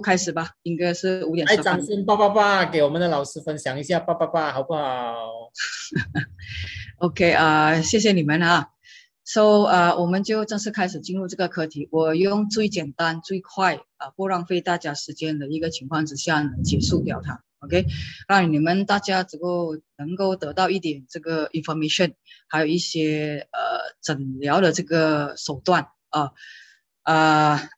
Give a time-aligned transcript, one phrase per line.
[0.00, 1.64] 开始吧，应该是五点来，十分。
[1.64, 5.14] 掌声叭叭叭给我们的老师分享一下，叭叭叭，好不好？
[6.98, 8.68] OK 啊、谢谢你们啊。
[9.24, 11.88] So 呃，我们就正式开始进入这个课题。
[11.90, 17.42] 我用最简单、最快啊、不浪费大家时间的一个情况之下呢，结束掉它。
[17.60, 17.86] OK，
[18.28, 22.12] 让你们大家只够能够得到一点这个 information，
[22.46, 26.30] 还有一些呃诊疗的这个手段啊
[27.02, 27.68] 啊、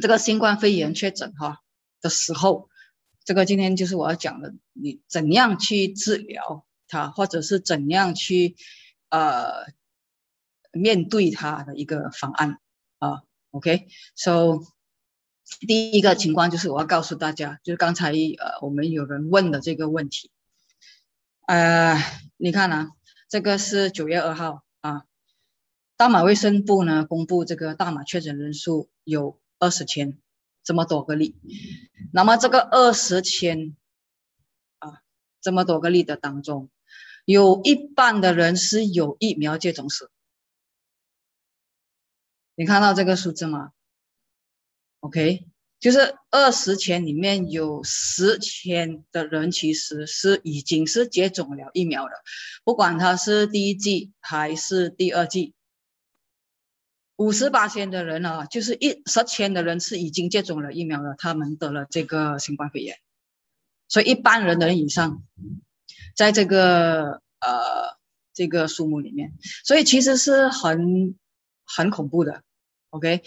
[0.00, 1.60] 这个新冠肺炎确诊哈
[2.00, 2.68] 的时候，
[3.24, 8.56] 这个今天就是我要讲的，你怎样去治疗它，或者是怎样去
[9.08, 9.66] 呃
[10.72, 12.58] 面对它的一个方案
[12.98, 13.22] 啊。
[13.50, 14.60] OK，so、
[15.60, 20.30] 第一个情况就是我要告诉大家，就是刚才呃我们有人问的这个问题，
[21.46, 22.00] 呃，
[22.36, 22.90] 你看啊，
[23.28, 25.04] 这个是九月二号啊，
[25.96, 30.18] 大马卫生部呢公布这个大马确诊人数有二十千
[30.62, 31.34] 这么多个例，
[32.12, 33.76] 那么这个二十千
[34.78, 35.02] 啊
[35.40, 36.70] 这么多个例的当中，
[37.24, 40.10] 有一半的人是有疫苗接种史。
[42.54, 43.72] 你看到这个数字吗
[45.00, 45.46] ？OK，
[45.78, 52.12] 就是二十千里面有十千的人其实是已经是接种了疫苗的，
[52.64, 55.54] 不管他是第一剂还是第二剂。
[57.18, 62.96] 五十八千的人啊，就是一十千的人是已经接种了疫苗了，他们得了这个新冠肺炎，
[63.88, 65.24] 所以一般人的人以上，
[66.14, 67.98] 在这个呃
[68.32, 69.32] 这个数目里面，
[69.64, 71.16] 所以其实是很
[71.64, 72.44] 很恐怖的。
[72.90, 73.22] OK，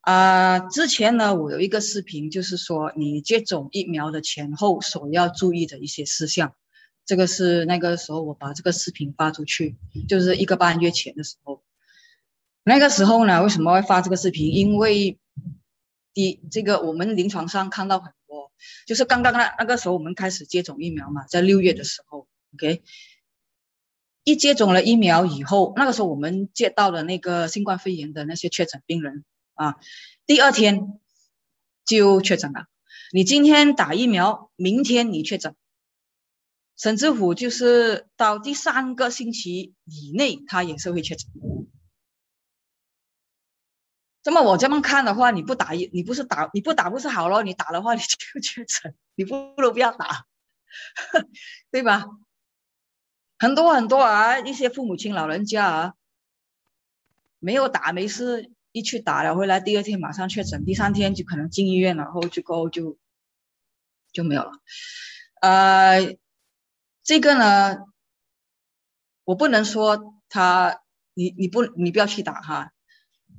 [0.00, 6.54] 啊、之前呢，我有一个视频，就是说你接种疫苗的前后所要注意的一些事项。
[7.04, 9.76] 这个是那个时候我把这个视频发出去，
[10.08, 11.62] 就是一个半月前的时候。
[12.68, 14.52] 那个时候呢，为什么会发这个视频？
[14.52, 15.20] 因为
[16.12, 18.50] 第这个我们临床上看到很多，
[18.86, 22.82] 就是刚刚那那个时候我们开始接种疫苗嘛，在六月的时候，OK，
[24.24, 29.24] 一接种了疫苗以后，那个时候我们接到了那个新冠肺炎的那些确诊病人
[29.54, 29.76] 啊，
[30.26, 30.98] 第二天
[31.84, 32.66] 就确诊了。
[33.12, 35.54] 你今天打疫苗，明天你确诊，
[36.76, 41.30] 甚至乎就是到第三个星期以内，他也是会确诊。
[44.26, 47.44] 这么我这么看的话，你不打，你不是打，你不打不是好咯？
[47.44, 50.26] 你打的话你就确诊，你不如不要打，
[51.70, 52.06] 对吧？
[53.38, 55.94] 很多很多啊，一些父母亲老人家啊，
[57.38, 62.98] 没有打没事，一去打了回来，第二天马上确诊，第三天就可能进医院，然后就过后就
[64.10, 64.50] 就没有了。
[65.40, 66.16] 呃，
[67.04, 67.76] 这个呢，
[69.22, 70.82] 我不能说他，
[71.14, 72.72] 你你不你不要去打哈，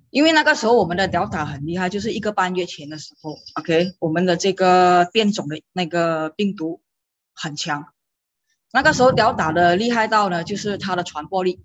[0.10, 6.82] 因为那个时候我们的 Delta 很厉害，就是一个半月前的时候，OK，我们的这个变种的那个病毒
[7.34, 7.94] 很强。
[8.72, 11.64] 那个时候 Delta 的厉害到呢，就是它的传播力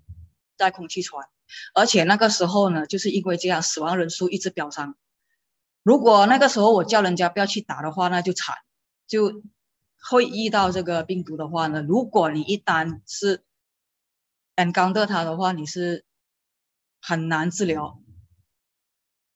[0.57, 1.25] 在空气传，
[1.73, 4.95] 而且那个时候呢，就是因为这样，死亡人数一直飙升。
[5.81, 8.55] 如果那个时候我叫人家不要去打的话，那就惨，
[9.07, 9.41] 就
[10.09, 13.43] 会遇到这个病毒的话呢，如果你一旦是
[14.55, 16.05] encounter 它的话，你是
[17.01, 17.99] 很难治疗，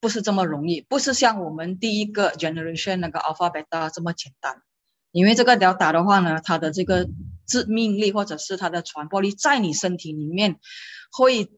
[0.08, 4.62] 不是这么容易，不是像我们第一个 generation 那个 alpha beta 这么简单。
[5.12, 7.10] 因为这个 delta 的话呢，它的这个
[7.46, 10.62] 致命力或者是它的传播力，在你身体里面
[11.12, 11.52] 会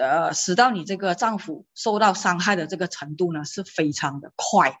[0.00, 4.80] 呃使到你这个脏腑受到伤害的这个程度呢是非常的快，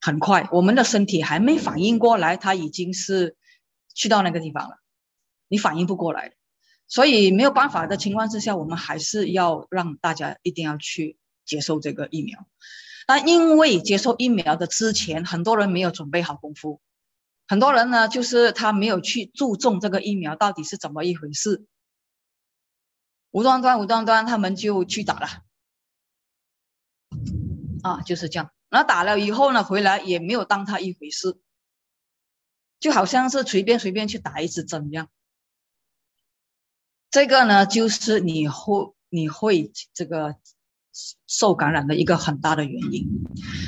[0.00, 3.36] 很快，我们的身体还没反应过来，它已经是
[3.92, 4.76] 去到那个地方了，
[5.48, 6.34] 你反应不过来，
[6.90, 12.46] 所以没有办法的情况之下，我们还是要让大家一定要去接受这个疫苗。
[13.06, 16.80] 那因为接受疫苗的之前，很多人没有准备好功夫，
[17.46, 21.64] 很多人呢就是他没有去注重这个疫苗到底是怎么一回事，
[23.30, 25.28] 无端端无端端他们就去打了，
[27.82, 28.50] 啊，就是这样。
[28.68, 31.38] 那打了以后呢，回来也没有当他一回事，
[32.80, 35.08] 就好像是随便随便去打一支针一样。
[37.10, 40.36] 这个呢，就是你会你会这个。
[41.26, 43.06] 受感染的一个很大的原因，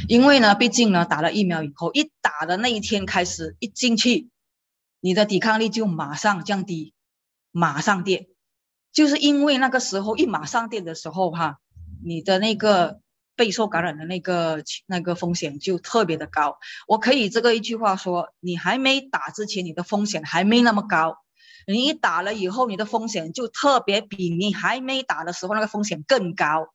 [0.09, 4.29] 因为呢，毕竟呢，打了疫苗以后，一打的那一天开始，一进去，
[5.01, 6.93] 你的抵抗力就马上降低，
[7.53, 8.29] 马上跌，
[8.93, 11.61] 就是因为那个时候一马上跌的时候，哈，
[12.05, 13.01] 你的那个
[13.37, 16.59] 备受感染的那个那个风险就特别的高。
[16.89, 21.19] 我可以这个一句话说，你还没打之前，你的风险还没那么高，
[21.67, 26.73] 你打了以后，你的风险就特别比你还没打的时候那个风险更高。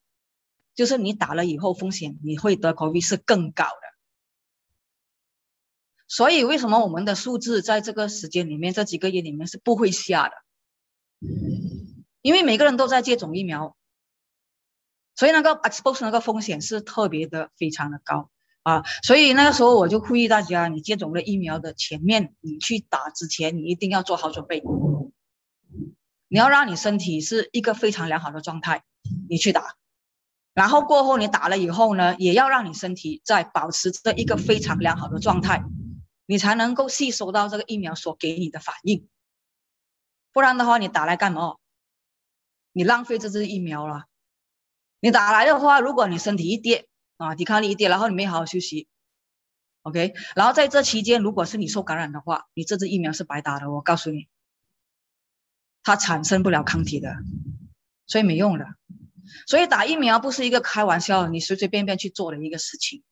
[0.76, 3.82] 就是你打了以后风险你会得 COVID 是更高的。
[6.08, 10.36] 所以为什么我们的数字在这个时间里面这几个月里面是不会下的？
[12.22, 13.76] 因为每个人都在接种疫苗，
[15.16, 18.30] 所以那个 expose 那个风险是特别的非常的高
[18.68, 18.84] 啊。
[19.02, 24.62] 所以那个时候我就呼吁大家，你接种了疫苗的前面，你去打之前，你一定要做好准备。
[26.28, 28.84] 你要让你身体是一个非常良好的状态，
[29.30, 29.76] 你去打，
[30.54, 35.64] 然后过后你打了以后呢，也要让你身体在保持着一个非常良好的状态，
[36.26, 39.08] 你才能够吸收到这个疫苗所给你的反应。
[40.34, 41.56] 不然的话，你打来干嘛？
[42.74, 44.08] 你浪费这支疫苗了。
[45.00, 48.88] 你打来的话，如果你身体一跌啊，抵抗力一跌，然后你没好好休息
[49.82, 53.72] ，OK，然后在这期间，如果是你受感染的话，你这支疫苗是白打的。
[53.72, 54.28] 我告诉你。
[55.84, 57.16] 它产生不了抗体的，
[58.08, 58.66] 所以没用的。
[59.46, 63.04] 所以打疫苗不是一个开玩笑，你随随便便去做的一个事情，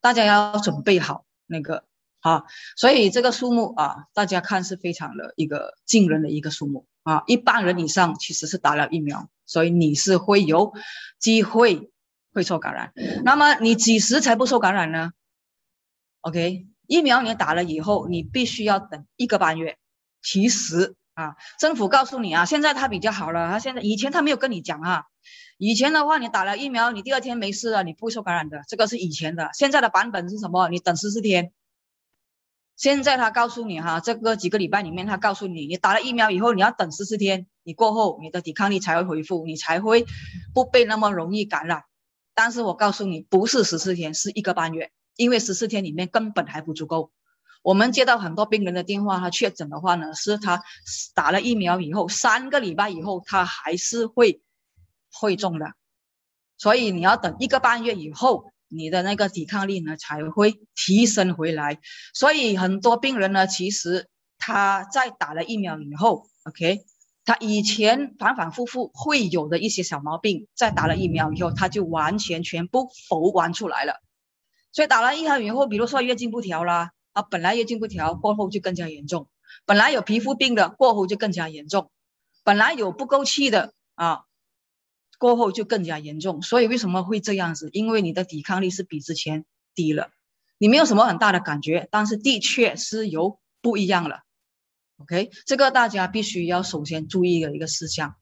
[0.00, 1.84] 大家要准备好那个
[2.20, 2.44] 啊。
[2.74, 10.72] 所以这个数目啊，大家看是非常的一个惊人的一个数目啊，一半人以上其实是打了疫苗，所以你是会有
[11.18, 11.91] 机会
[12.32, 12.92] 会受感染。
[13.24, 15.12] 那么你几时才不受感染呢
[16.20, 19.78] ？OK，疫苗你打了以后，你必须要等一个半月。
[20.22, 20.96] 其实。
[21.14, 23.50] 啊，政府告诉你啊，现在他比较好了。
[23.50, 25.04] 他现在以前他没有跟你讲啊，
[25.58, 28.62] 以前的话你打了疫苗，你第二天没事了，你不会受感染的。
[28.66, 30.70] 这个是以前的，现在的版本是什么？
[30.70, 31.52] 你等十四天。
[32.78, 40.06] 现在他告诉你哈，这个几个礼拜里面他告诉你，你打了疫苗以后你要等十四天，你过后你的抵抗力才会恢复，你才会
[40.54, 41.84] 不被那么容易感染。
[42.34, 47.12] 但是我告诉你，不是十四天，是一个半月，因为十四天里面根本还不足够。
[47.62, 50.62] 我们接到很多病人的电话，他确诊的话呢，是他
[51.14, 54.42] 打了疫苗以后三个礼拜以后，他还是会
[55.12, 55.66] 会中的，
[56.58, 61.78] 所以你要等一个半月以后，你的那个抵抗力呢才会提升回来。
[62.14, 64.08] 所以很多病人呢，其实
[64.38, 66.84] 他在打了疫苗以后，OK，
[67.24, 74.02] 他以前反反复复会有的一些小毛病，在打了疫苗以后，他就完全全部浮完出来了。
[74.72, 76.92] 所以打了疫苗以后，比如说月经不调啦。
[77.12, 79.26] 啊，本来月经不调，过后就更加严重；
[79.66, 81.90] 本来有皮肤病的，过后就更加严重；
[82.42, 84.22] 本来有不够气的啊，
[85.18, 86.40] 过后就更加严重。
[86.40, 87.68] 所以为什么会这样子？
[87.74, 90.08] 因为你的抵抗力是比之前低了，
[90.56, 94.22] 你没有什么很大的感觉，但是的确是有不一样了。
[95.02, 98.16] OK，这个大家必须要首先注意的一个事项。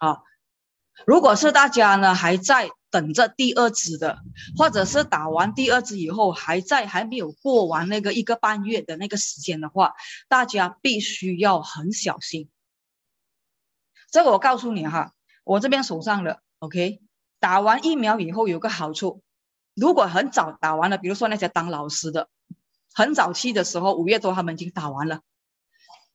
[0.00, 0.18] 啊，
[1.06, 2.70] 如果是大家呢还在。
[2.94, 4.20] 等着第二支的，
[4.56, 9.94] 或者是打完第二支以后还在还没有过完那个一个半月的那个时间的话，
[10.28, 12.48] 大家必须要很小心。
[14.12, 17.02] 这个我告诉你哈，我这边手上的 OK，
[17.40, 19.24] 打完疫苗以后有个好处，
[19.74, 22.28] 如果很早打完了，比如说那些当老师的，
[22.94, 25.20] 很早期的时候五月多他们已经打完了，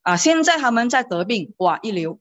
[0.02, 2.20] 啊，现在他们在得病，哇，一流。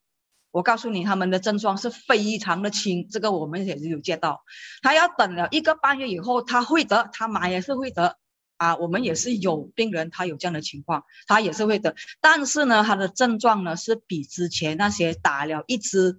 [0.51, 4.45] 我告诉你，他们的症状是非常的轻，这个我们也是有见到。
[4.81, 8.17] 他要等了一个半月以后，他会得，他妈也是会得
[8.57, 8.75] 啊。
[8.77, 11.95] 我们也是有病人，他有这样的情况，他也是会得。
[12.23, 16.19] 但是呢，他的症状呢是比之前那些打了一支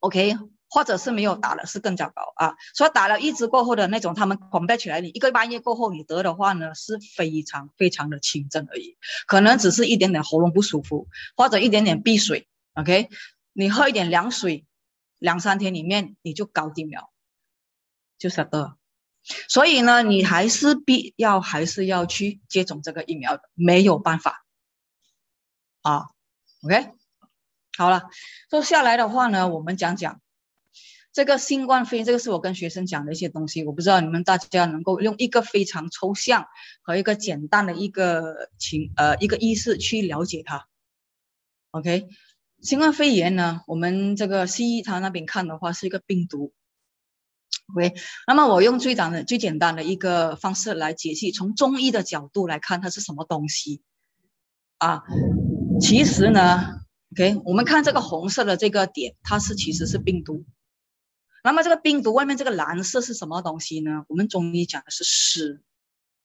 [0.00, 0.36] ，OK，
[0.74, 2.56] 或者是没有打了是更加高啊。
[2.74, 8.96] 所以打了一支过后的那种，他们捆绑起来，你一个半月过后你得的话呢，是非常非常的轻症而已，
[9.28, 12.48] 可能只是一点点喉咙不舒服，或者一点点闭水。
[12.74, 13.08] OK，
[13.52, 14.66] 你喝一点凉水，
[15.20, 17.12] 两三天里面你就搞定了，
[18.18, 18.76] 就是的。
[19.48, 24.44] 所以呢，你还是必要还是要去接种这个疫苗的，没有办法
[25.82, 26.08] 啊。
[26.64, 26.92] OK，
[27.78, 28.10] 好了，
[28.50, 30.20] 说下来的话呢，我们讲讲
[31.14, 36.46] 这个新冠肺炎，这个是我跟学生讲的一些东西，我不知道你们大家能够用一个非常抽象
[36.82, 40.66] 和一个简单的一个情呃一个意识去了解它。
[41.70, 42.08] OK。
[42.62, 46.54] 新冠肺炎呢，我们这个西医他那边看的话是一个病毒
[47.76, 47.92] ，OK。
[48.26, 53.82] 那么我用最简的、最简单的一个方式来解析，从中医的角度来看，它是什么东西
[54.78, 55.02] 啊？
[55.78, 56.80] 其实呢
[57.12, 60.46] ，OK，我们看这个红色的这个点，它是其实是病毒。
[61.44, 64.06] 那么这个病毒外面这个蓝色是什么东西呢？
[64.08, 65.62] 我们中医讲的是湿，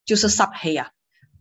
[0.06, 0.92] 就是煞黑啊。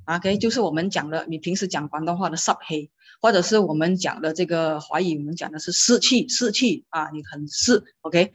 [0.04, 7.84] OK，就是我们讲的，你平时讲广东话的煞黑，或者是我们讲的这个华语，我们讲的是湿气，湿气啊，你很湿。
[8.00, 8.32] OK，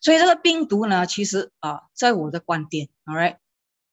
[0.00, 3.38] 所以这个病毒呢，其实啊，在我的观点，All right，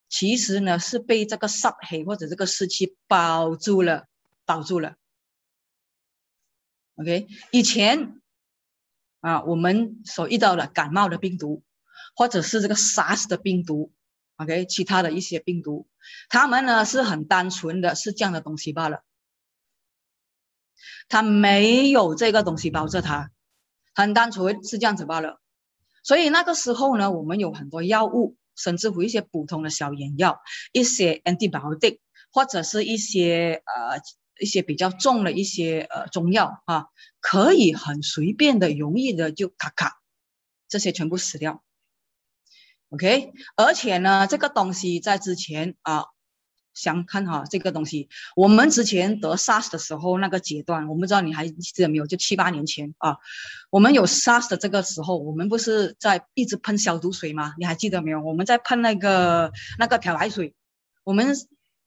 [0.08, 4.06] 其实呢是被这个煞黑或者这个湿气包住了，
[4.46, 4.96] 包住了。
[6.96, 8.21] OK，以前
[9.22, 11.64] 啊，我们所遇到的感冒的病毒，
[12.16, 13.94] 或者是这个 SARS 的病毒
[14.38, 15.88] ，OK，其他的一些病毒，
[16.28, 19.04] 它们呢是很单纯的是这样的东西罢了，
[21.08, 23.32] 它没有这个东西包着它，
[23.94, 25.40] 很单纯是这样子罢了。
[26.04, 32.00] 所以那个时候呢，我们有很多药物，甚至乎一些普通的消炎药，一些 antibiotic，
[32.32, 34.02] 或者是一些呃
[34.42, 36.88] 一些比较重的一些呃中药啊，
[37.20, 40.02] 可以很随便的、容易的就咔咔，
[40.68, 41.64] 这些全部死掉。
[42.90, 46.06] OK，而且呢，这个东西在之前啊。
[46.74, 52.08] 想看哈这个东西，我们之前得 SARS 的时候那个阶段，我不知道你还记得没有？
[52.08, 53.18] 就七八年前啊，
[53.70, 57.54] 我们有 SARS 的这个时候，我们不是在一直喷消毒水吗？
[57.60, 58.22] 你还记得没有？
[58.22, 60.56] 我们在喷那个那个漂白水，
[61.04, 61.36] 我们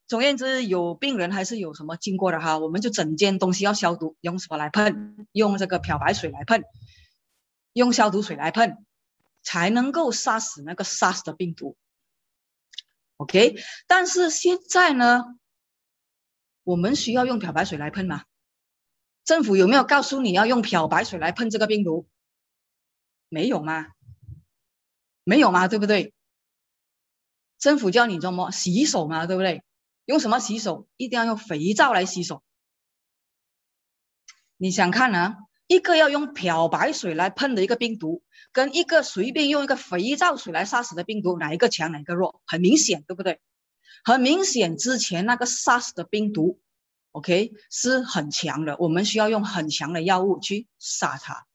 [0.07, 5.27] 总而言之有病人还是有什么经过的哈，我们就整间东西要消毒，用什么来喷？
[5.33, 6.63] 用这个漂白水来喷，
[7.73, 8.85] 用消毒水来喷，
[9.43, 11.77] 才能够杀死那个 SARS 的病毒。
[13.17, 13.57] OK，
[13.87, 15.39] 但是现在呢，
[16.65, 18.25] 我们需要用漂白水来喷吗？
[19.25, 22.07] 政府有没有告诉你要用漂白水来喷这个病毒？
[23.31, 23.87] 没有吗？
[25.25, 25.67] 没有吗？
[25.67, 26.13] 对不对？
[27.59, 29.25] 政府叫你怎么洗手嘛？
[29.25, 29.63] 对不对？
[30.05, 30.87] 用什么洗手？
[30.97, 32.43] 一定要用肥皂来洗手。
[34.57, 35.37] 你想看呢？
[35.67, 42.43] 一个要用漂白水来喷的一个病毒，跟一个随便用一个肥皂水来杀死的病毒，哪一个强，哪一个弱？
[42.45, 43.41] 很明显，对不对？
[44.05, 46.61] 很明显，之前那个杀死的病毒
[47.13, 51.47] ，OK，是很强的，我们需要用很强的药物去杀它。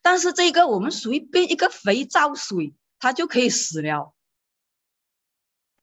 [0.00, 4.13] 但是这个我们随便一个肥皂水，它就可以死了。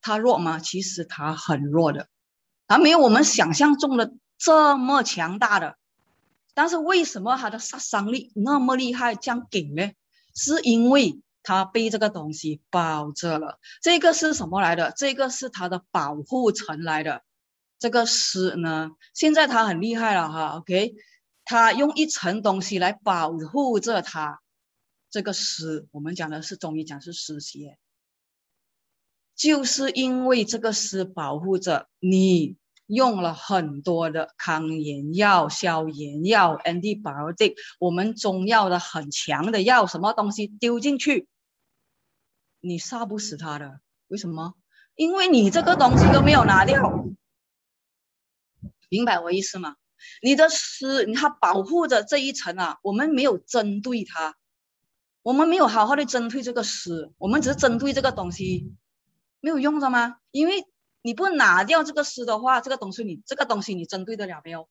[0.02, 0.60] 它弱吗？
[0.60, 2.08] 其实它很弱的，
[2.68, 5.78] 它没有我们想象中的这么强大的。
[6.54, 9.92] 但是为什么它的杀伤力那么厉害，这样给呢？
[10.36, 13.60] 是因为它被这个东西包着了。
[13.82, 14.94] 这个是什么来的？
[14.96, 17.24] 这个是它的保护层来的。
[17.80, 20.58] 这个丝呢，现在它很厉害了哈。
[20.58, 20.96] OK，
[21.46, 24.40] 它用一层东西来保护着它。
[25.10, 27.78] 这个丝，我们讲的是中医讲是湿邪，
[29.42, 32.58] 就是因为这个丝保护着你。
[32.88, 41.30] 用了很多的抗炎药、消炎药、antibiotic，我们中药的很强的药，什么东西丢进去，
[42.60, 43.80] 你杀不死它的。
[44.10, 44.56] 为什么？
[44.96, 47.06] 因为你这个东西都没有拿掉，
[48.90, 49.78] 明白我意思吗？
[50.22, 54.36] 你的丝，它保护着这一层啊，我们没有针对它，
[55.22, 58.74] 我们没有好好的针对这个丝，我们只是针对这个东西，
[59.42, 60.18] 没有用的吗？
[60.32, 60.66] 因为。
[61.04, 64.70] 你不拿掉这个丝的话，这个东西你这个东西你针对得了没有？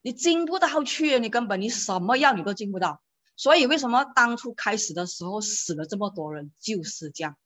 [0.00, 3.02] 你进不到去，你根本你什么药你都进不到。
[3.36, 7.36] 所以为什么当初开始的时候死了这么多人，就是这样。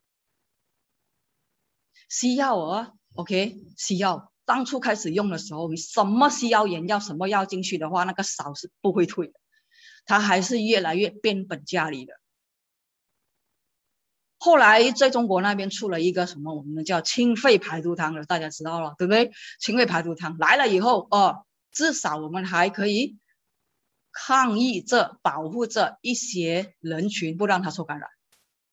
[2.08, 9.34] 西药啊，OK，西药当初开始用的时候，你什么西药盐药什么药进去的话，那个烧是不会退的，
[10.04, 12.14] 它还是越来越变本加厉的。
[14.40, 19.32] 后来在中国那边出了一个什么，我们叫清肺排毒汤了，大家知道了，对不对？
[19.58, 23.18] 清肺排毒汤来了以后，哦，至少我们还可以
[24.12, 28.08] 抗疫这保护这一些人群，不让他受感染。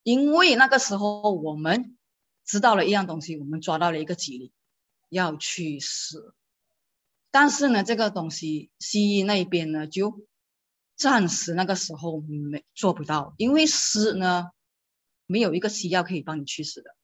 [0.03, 1.97] 因为那个时候我们
[2.45, 4.51] 知道了一样东西，我们抓到了一个机理，
[5.09, 6.35] 要去死。
[7.31, 10.27] 但是呢，这个东西西医那边呢，就
[10.95, 14.51] 暂时那个时候没做不到，因为死呢。
[15.27, 16.95] 没有一个西药可以帮你去死的，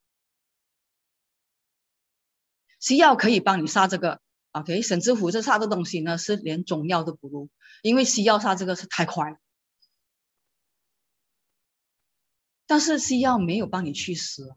[2.80, 7.50] 西药可以帮你杀这个，OK，甚至乎这杀的东西呢是连中药都不如，
[7.82, 9.38] 因为西药杀这个是太快了，
[12.68, 14.54] 但是西药没有帮你去死，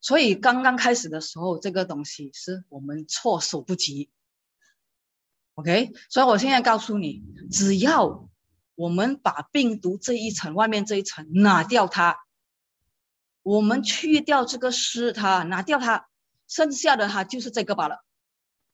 [0.00, 4.10] 所以刚刚开始的时候，这个东西是我们措手不及
[5.54, 8.28] ，OK，所以我现在告诉你，只要。
[8.80, 12.16] 我们把病毒这一层外面这一层拿掉它，
[13.42, 16.08] 我们去掉这个湿，它拿掉它，
[16.48, 18.02] 剩下的它就是这个罢了。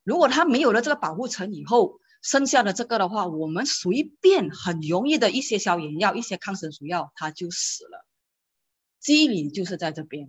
[0.05, 8.07] 如果它没有了这个保护层以后，剩下的这个的话，我们随便很容易的一些消炎药、一些抗生素药，它就死了。
[9.01, 10.29] 机理就是在这边，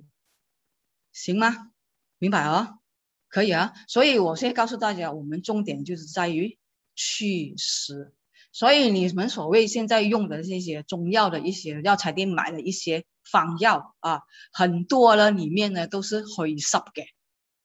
[1.13, 1.69] 行吗？
[2.17, 2.79] 明白啊？
[3.27, 3.73] 可以啊。
[3.87, 6.57] 所以我现在告诉大家，我们重点就是在于
[6.95, 8.11] 祛湿。
[8.51, 17.03] 所以你们所谓现在用的这些中药的一些药材店买的一些方药啊，很多呢里面呢都是灰色的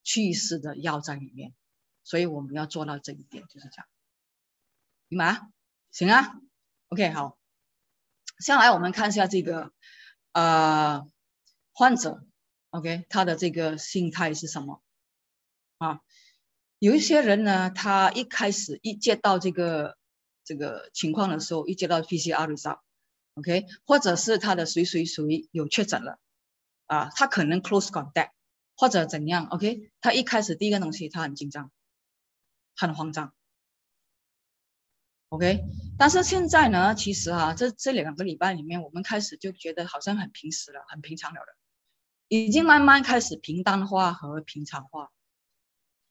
[0.03, 1.55] 祛湿的药在里面，
[2.05, 3.87] 所以我们要做到这一点，就是这样，
[5.09, 5.41] 明白？
[5.91, 6.35] 行啊。
[6.89, 7.39] OK，好，
[8.39, 9.73] 下来我们看一下这个
[10.33, 11.07] 呃
[11.73, 12.23] 患者
[12.69, 14.83] ，OK，他的这个心态是什么
[15.79, 16.01] 啊？
[16.79, 19.97] 有一些人呢，他一开始一接到这个
[20.45, 26.19] 这个情况的时候，一接到 PCR result，OK，或者是他的谁谁谁有确诊了
[26.87, 28.31] 啊，他可能 close contact
[28.77, 31.71] 或者怎样，OK，他一开始第一个东西他很紧张，
[32.77, 33.33] 很慌张。
[35.29, 35.65] OK，
[35.97, 41.57] 但是现在呢，其实哈，这这两个礼拜里面，我们开始就觉得好像很平时了，很平常了了，
[42.29, 45.11] 已经慢慢开始平淡化和平常化。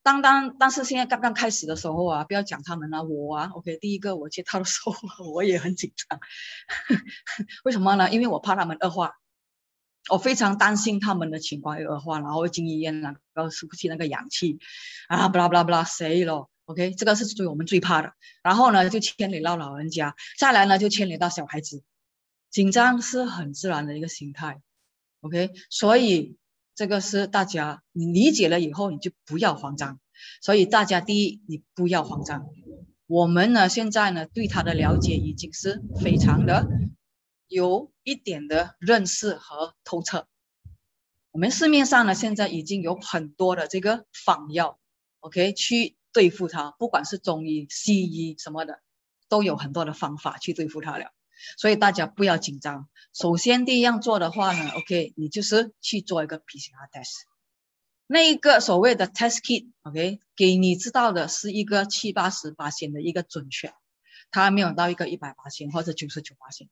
[0.04, 4.94] 当当，但是现在刚刚开始的时候啊，不要讲他们了，我啊，OK，第一个我接到的时候，
[5.32, 6.20] 我也很紧张，
[7.64, 8.12] 为什么呢？
[8.12, 9.14] 因为我怕他们恶化，
[10.10, 14.60] 我非常担心他们的情况恶化，然后进医院了，然后吸不起那个氧气，
[15.08, 18.14] 啊，不啦不啦不啦，谁了？OK，这个是最我们最怕的。
[18.42, 21.84] 然后呢，就牵连到老人家，再来呢，就牵连到小孩子。
[22.50, 24.62] 紧张是很自然的一个心态。
[25.22, 26.38] OK，所以
[26.82, 30.00] 这个是大家你理解了以后，你就不要慌张。
[30.42, 32.48] 所以大家第一，你不要慌张。
[33.06, 36.66] 我们呢，现在呢，对他的了解已经是非常的
[37.48, 40.26] 有一点的认识和透彻。
[41.30, 44.80] 我们市面上呢，现在已经有很多的这个仿药
[45.20, 45.96] ，OK，去。
[46.14, 48.82] 对付它，不管是中医、西医什么的，
[49.30, 51.14] 都有很多的方法去对付它了。
[51.58, 52.88] 所以大家不要紧张。
[53.14, 57.24] 首先第一样做的话呢，OK，你就是去做一个 PCR test。
[58.08, 63.74] 那一个所谓的 test kit，OK，给你知道的是一个七八十八线的一个准确，
[64.32, 66.70] 它没有到一个一百八线或者九十九八线。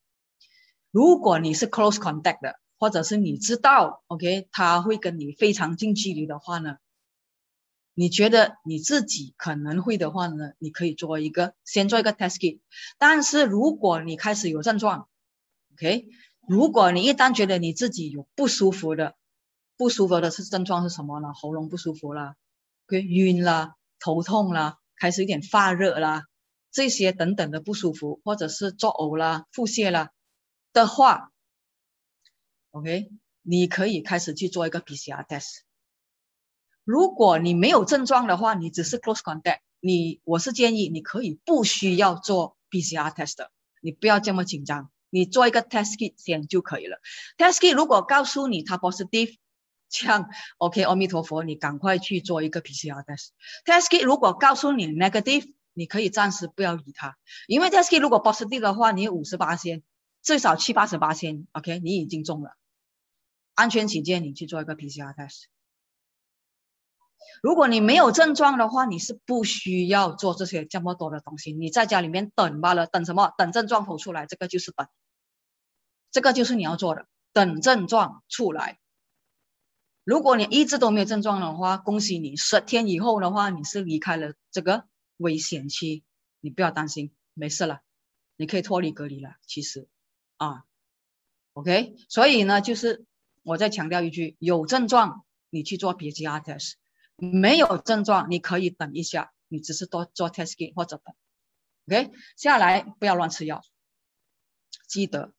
[0.91, 6.77] 如果你是 close contact 的，或者是你知道 OK，他会跟你非常近距离的话呢？
[7.99, 10.53] 你觉得你自己可能会的话呢？
[10.57, 12.61] 你可以做一个，先做一个 test kit。
[12.97, 15.09] 但是如果你开始有症状
[15.73, 16.07] ，OK，
[16.47, 19.17] 如果你一旦觉得你自己有不舒服的，
[19.75, 21.33] 不舒服的是症状是什么呢？
[21.33, 22.38] 喉咙不舒服啦
[22.88, 26.23] ，OK，晕啦，头痛啦，开始有点发热啦，
[26.71, 30.12] 这些等等的不舒服，或者是作呕啦、腹泻啦
[30.71, 31.33] 的话
[32.71, 35.63] ，OK，你可以开始去做一个 PCR test。
[36.89, 43.47] 如果你没有症状的话，你只是 close contact，你我是建议你可以不需要做 PCR test，
[43.80, 46.99] 你不要这么紧张，你做一个 test kit 先就可以了。
[47.38, 49.38] test kit 如果告诉你它 positive，
[49.88, 53.28] 像 OK，阿弥陀佛，你赶快去做一个 PCR test。
[53.65, 59.84] test kit 如果告诉你 negative，你可以暂时不要理它，因为 test kit 如果 positive 的话，你五十八先，
[60.23, 62.58] 最少七八十八先，OK，你已经中了，
[63.54, 65.43] 安全起见，你去做一个 PCR test。
[67.41, 71.53] 如果你没有症状的话，你是不需要做这些这么多的东西。
[71.53, 73.33] 你在家里面等罢了，等什么？
[73.37, 74.87] 等症状头出来，这个就是等，
[76.11, 78.79] 这个就是你要做的，等症状出来。
[80.03, 84.85] 如果你一直都没有症状的话，恭喜你，十天以后的话，你是离开了这个
[85.17, 86.03] 危险期，
[86.41, 87.81] 你不要担心，没事了，
[88.35, 89.35] 你可以脱离隔离了。
[89.45, 89.87] 其实，
[90.37, 90.63] 啊
[91.53, 93.05] ，OK，所以呢，就是
[93.43, 96.73] 我再强调一句，有症状你去做 PCR test。
[97.19, 101.15] 没有症状，你可以等一下，你只是多做 test kit 或者等
[101.88, 103.62] ，OK，下来不要乱吃药，
[104.88, 105.34] 记得，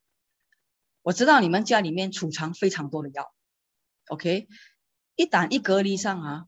[1.02, 3.32] 我知道你们家里面储藏非常多的药
[4.08, 4.48] ，OK，
[5.16, 6.46] 一旦一隔离上啊，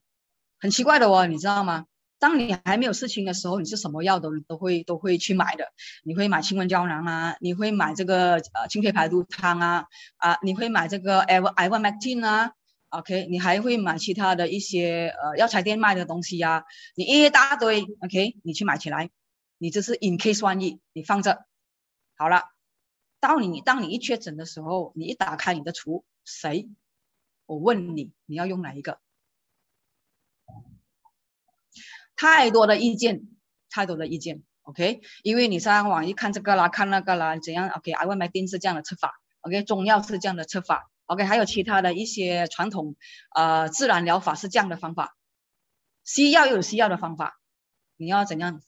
[0.61, 1.87] 很奇怪的哦，你知道吗？
[2.19, 5.73] 当你还没有事情的时候，你是什么药都都会都会去买的，
[6.05, 9.87] 你会买清瘟胶囊啊，你会买这个呃清肺排毒汤啊，
[10.19, 12.53] 啊，你会买这个 i v i v m a c t i n 啊。
[12.93, 16.67] OK，你还会买其他的一些呃药材店卖的东西呀？
[16.95, 19.09] 你一大堆，OK，你去买起来，
[19.57, 21.47] 你这是 in case 万一，你放着
[22.19, 22.43] 好了。
[23.19, 26.69] 当你当你一确诊的时候，你一打开你的橱，谁？
[27.47, 29.01] 我问你，你要用哪一个？
[32.15, 33.23] 太多的意见，
[33.71, 40.92] 太多的意见，OK，因为你上网一看这个啦，看那个啦，怎样？OK，I want my 定是这样的吃法，OK，中药是这样的吃法。
[41.13, 42.97] OK，还有其他的一些传统，
[43.35, 45.15] 呃，自然疗法是这样的方法，
[46.05, 47.39] 西药又有西药的方法，
[47.99, 48.63] 你要怎样？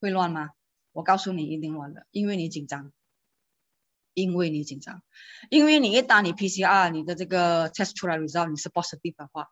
[0.00, 0.52] 会乱吗？
[0.92, 2.94] 我告诉你，一定乱的，因为你紧张，
[4.14, 5.02] 因为你紧张，
[5.50, 9.50] 因为你一旦你 PCR 你的这个 test 出来 result 你是 positive 的话，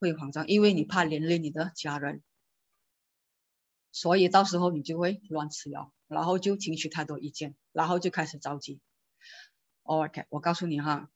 [0.00, 2.22] 会慌张，因为你怕连累你的家人，
[3.90, 8.80] 所以到时候你就会乱吃药，然后就听取太多意见，然后就开始着急。
[9.82, 11.10] OK，我告诉你哈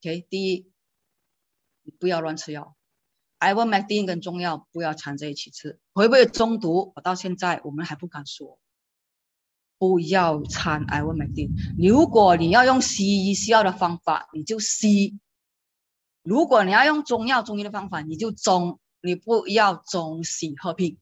[0.00, 0.70] ，OK，第一，
[1.82, 2.76] 你不要乱吃药
[3.38, 6.92] ，Ivermectin 跟中药不要掺在一起吃，会不会中毒？
[6.94, 8.58] 我到现在我们还不敢说
[9.78, 11.50] 不要掺艾文美定。
[11.78, 15.18] 如果你要用西医西药的方法，你就西；
[16.22, 18.78] 如果你要用中药中医的方法，你就中。
[19.02, 20.98] 你不要中西合并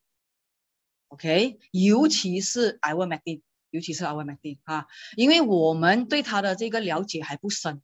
[1.08, 1.58] ，OK？
[1.72, 7.82] 尤其是艾文美定，尤其是艾维麦定啊，因为我们对它的这个了解还不深，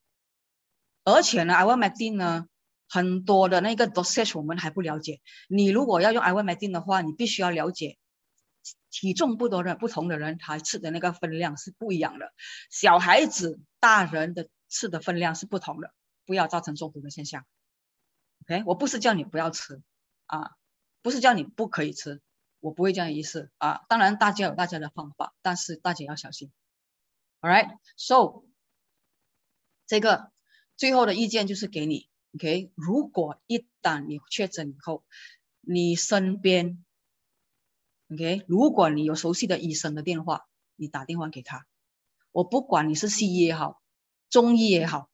[1.05, 2.47] 而且呢，艾维麦定呢。
[2.87, 5.21] 很多的那个 dosage 我们还不了解。
[5.49, 7.99] 你如果要用阿维麦迪的话，你必须要了解
[8.91, 12.33] 体重不多的不同的人，他吃的那个分量是不一样的。
[12.71, 15.93] 小孩子、大人的吃的分量是不同的，
[16.25, 17.45] 不要造成中毒的现象。
[18.43, 19.83] OK，我不是叫你不要吃
[20.27, 20.53] 啊，
[21.03, 22.21] 不是叫你不可以吃，
[22.65, 23.83] 我不会这样意思啊。
[23.91, 26.51] 当然，大家有大家的方法，但是大家要小心。
[27.43, 28.47] All right，so
[29.87, 30.33] 这个
[30.75, 32.09] 最后的意见就是给你。
[32.35, 35.05] OK，如果一旦你确诊以后，
[35.61, 36.83] 你身边
[38.11, 41.67] ，OK，如果你有熟悉的医生的电话，你打电话给他。
[42.33, 43.83] 我不管你是西医也好，
[44.31, 45.11] 中医也好，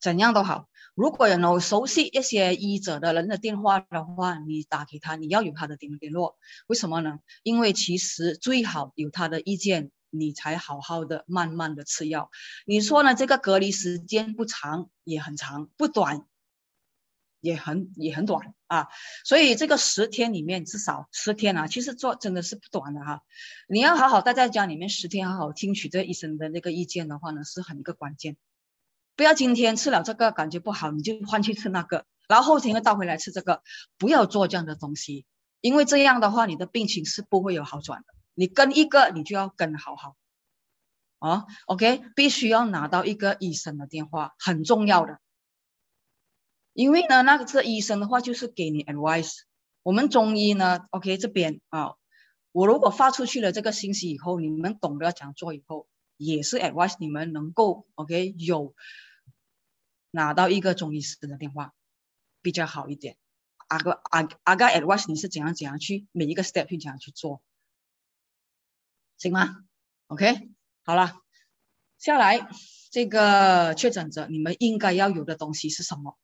[0.00, 0.68] 怎样都好。
[0.94, 6.36] 如果有熟悉一些医者的人的电话的话，你打给他，你要有他的联联络。
[6.66, 7.18] 为什么呢？
[7.42, 12.30] 因为其实最好有他的意见，你才好好的慢慢的吃药。
[12.66, 13.14] 你说呢？
[13.14, 16.26] 这个隔离时间不长也很长，不短。
[17.44, 18.86] 也很也很短啊，
[19.24, 23.22] 所以这个十天里面至少十天啊，其实做真的是不短的哈。
[23.66, 28.36] 你要好好待在家里面十天，好好听取这医生的那个意见的话呢，是很一个关键。
[29.16, 33.62] 不要今天吃了这个感觉不好，你就换去吃那个，然后后天又倒回来吃这个，
[33.98, 35.26] 不要做这样的东西，
[35.60, 38.06] 因为这样的话你的病情是不会有好转的。
[38.34, 40.16] 你跟一个你就要跟好好
[41.18, 45.18] 啊，OK，必须要拿到一个医生的电话，很重要的。
[46.72, 49.40] 因为呢，那个这医生的话就是给你 advice。
[49.82, 51.92] 我们中医呢，OK 这边啊，
[52.52, 58.74] 我如果发出去了这个信息以后，你们懂得怎样做以后，也是 advice 你们能够 OK 有
[60.10, 61.74] 拿到一个中医师的电话
[62.40, 63.16] 比较好一点。
[63.68, 67.42] 阿个阿阿哥 advice 你是怎样怎样去每一个 step 去怎样去做，
[69.16, 69.64] 行吗
[70.08, 70.50] ？OK
[70.84, 71.14] 好了，
[71.98, 72.48] 下来
[72.90, 76.18] 这个确诊者你们应该要有的东西是什么？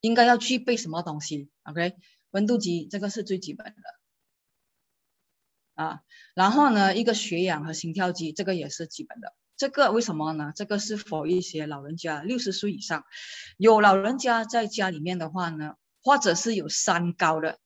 [0.00, 1.96] 应该要具备什么东西？OK，
[2.30, 3.82] 温度计这个是最基本的
[5.74, 6.00] 啊。
[6.34, 9.34] 然后呢，一个血氧和心跳机这个也是基本的。
[9.56, 10.52] 这个为什么呢？
[10.56, 13.04] 这个是否一些老人家六十岁以上，
[13.56, 17.58] 有老人家在家里面的话呢，或者是有三高的，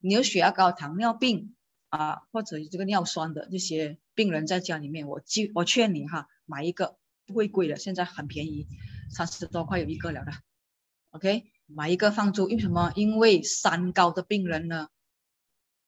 [0.00, 1.54] 你有血压高、糖尿病
[1.88, 8.66] 啊，或者这个尿酸的这些病人在家里面，我记我劝你哈，买一个不会贵的，现在很便宜，
[9.10, 10.32] 三十多块有一个了的。
[11.10, 11.44] OK。
[11.68, 12.92] 买一个放住，为什么？
[12.94, 14.86] 因为三高的病人呢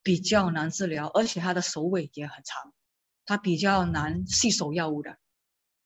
[0.08, 2.72] 比较难治疗，而且他的首尾也很长，
[3.26, 5.18] 他比较难吸收药物的。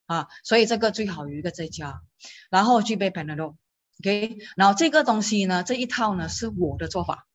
[0.06, 2.00] 啊，所以这个最好有一个在家，
[2.48, 7.26] 然后具备 Panadol，OK，然后这个东西呢，这一套呢是我的做法。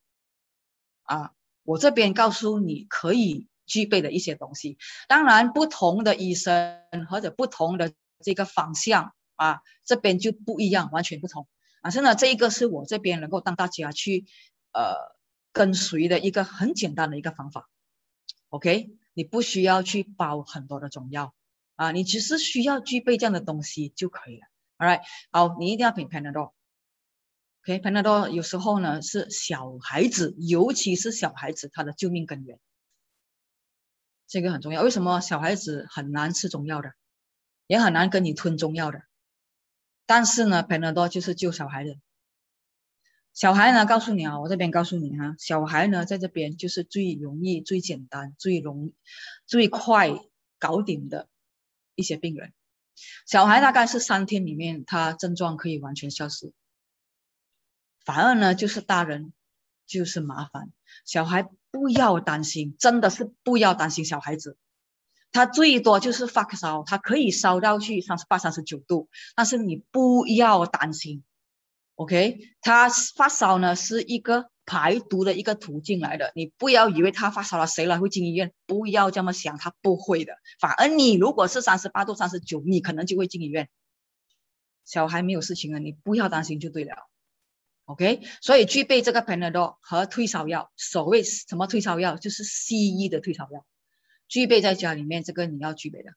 [1.04, 4.78] 啊，我这边告诉你可以具备的一些东西，
[5.10, 7.92] 当然不同的医生或者不同的
[8.24, 11.50] 这个方向啊，这边就不一样，完全不同。
[11.82, 14.26] 反正呢，这一个是我这边能够让大家去，
[14.72, 15.17] 呃，
[15.58, 17.70] 跟随的一个很简单的一个方法。
[18.50, 21.34] OK，你不需要去包很多的中药
[21.76, 24.48] 啊，你只是需要具备这样的东西就可以了。
[24.78, 26.52] All right，好，你一定要品 Panadol。
[27.64, 32.60] OK，Panadol 有时候呢是小孩子，尤其是小孩子他的救命根源，
[34.28, 34.84] 这个很重要。
[34.84, 36.94] 为什么小孩子很难吃中药的，
[37.66, 39.02] 也很难跟你吞中药的？
[40.06, 41.98] 但是呢，Panadol 就是救小孩的。
[43.38, 48.94] 小孩呢，告诉你啊，我这边告诉你哈，小孩呢，在这边就是最容易、最简单、最容、
[49.46, 50.10] 最快
[50.58, 51.28] 搞定的
[51.94, 52.52] 一些病人。
[53.28, 56.52] 小孩大概是三天里面，他症状可以完全消失。
[58.04, 59.32] 反而呢，就是大人
[59.86, 60.72] 就是麻烦。
[61.06, 64.58] 小孩不要担心，真的是不要担心小孩子。
[65.32, 71.24] 他最多就是发烧，他可以烧到去三十八、三十九度，但是你不要担心
[71.98, 72.40] ，OK？
[72.62, 80.34] 他发烧呢是一个排毒的一个途径来的，你不要以为他发烧了谁来会进医院，不要这么想，他不会的。
[80.60, 83.68] 反而你如果是三十八度、三十九，你可能就会进医院。
[84.86, 86.96] 小孩没有事情了，你不要担心就对了
[87.86, 88.22] ，OK？
[88.42, 93.66] 所以具备这个 Panadol 和退烧药，所谓什么退烧药，就是西医的退烧药。
[94.30, 96.12] 具备在家里面，这个你要具备的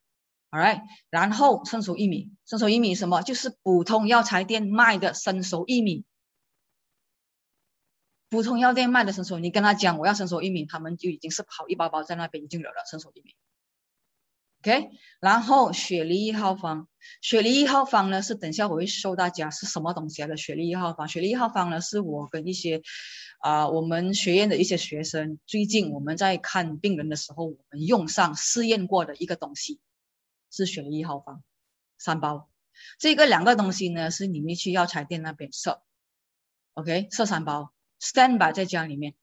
[0.50, 0.82] ，All right。
[1.10, 3.22] 然后生熟薏米，生熟薏米什么？
[3.22, 6.04] 就是普通药材店卖的生熟薏米。
[8.28, 13.34] 普通药店卖的生熟，你跟他讲我要生熟薏米，他们就已经是跑一包包在那边已经有了生熟薏米。
[14.62, 16.86] OK，然后雪梨一号方，
[17.22, 20.36] 雪梨一号方呢是等下我会收大家是什么东西啊的。
[20.36, 22.82] 雪梨一号方，雪梨一号方呢是我跟一些
[23.40, 29.80] 啊我们学院的一些学生，最近我们在看病人的时候，我们用上试验过的一个东西，
[30.50, 31.42] 是选一号房
[31.98, 32.50] 三包。
[32.98, 35.82] 这个两个东西呢是你们去药材店那边设
[36.74, 39.14] ，OK，设三包，stand by 在家里面，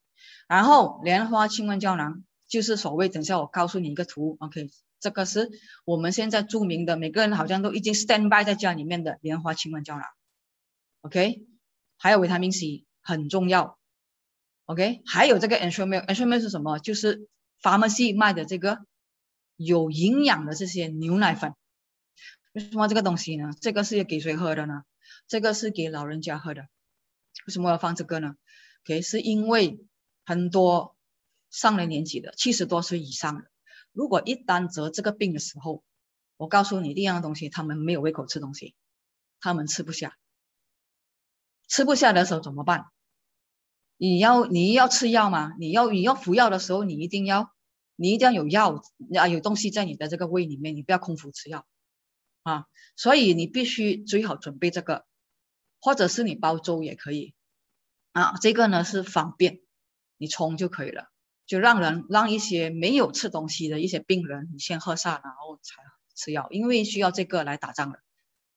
[0.48, 4.70] 然后莲花清瘟胶囊就是所谓等下我告诉你一个图，OK。
[5.00, 5.52] 这个是
[5.86, 10.04] 我们现在著名的，每个人好像都已经 stand by 在家里面的莲花清瘟胶囊
[11.02, 11.46] ，OK，
[11.98, 13.78] 还有维他命 C 很重要
[14.66, 16.80] ，OK，还有这个 ensuremeal，ensuremeal 是什么？
[16.80, 17.28] 就是
[17.62, 18.80] pharmacy 卖的这个
[19.58, 21.54] 有营养的这些牛奶粉。
[22.54, 23.52] 为什么这个东西呢？
[23.60, 24.84] 这个是给谁喝的呢？
[25.28, 26.70] 这个是给老人家喝的。
[27.46, 28.36] 为什么要放这个呢
[28.86, 29.86] ？OK，是因为
[30.26, 30.96] 很多
[31.50, 33.46] 上了年纪的，七十多岁以上的。
[33.92, 35.84] 如果一旦得这个病的时候，
[36.38, 38.76] 我告诉你第一样东西，他们没有胃口吃东西，
[39.40, 40.18] 他们吃不下，
[41.68, 42.86] 吃不下的时候怎么办？
[43.98, 45.54] 你要你要吃药吗？
[45.60, 47.52] 你要你要服药的时候，你一定要
[48.00, 48.82] 你一定要有药
[49.18, 51.66] 啊，有东西在你的这个胃里面，你不要空腹吃药
[52.44, 52.68] 啊。
[52.96, 55.06] 所以你必须最好准备这个，
[55.82, 57.34] 或者是你煲粥也可以
[58.12, 58.38] 啊。
[58.40, 59.62] 这个呢是方便，
[60.18, 61.10] 你冲就可以了。
[61.48, 65.82] 就让人让一些没有吃东西的一些病人，你先喝上，然后才
[66.16, 68.00] 吃药，因为需要这个来打仗的，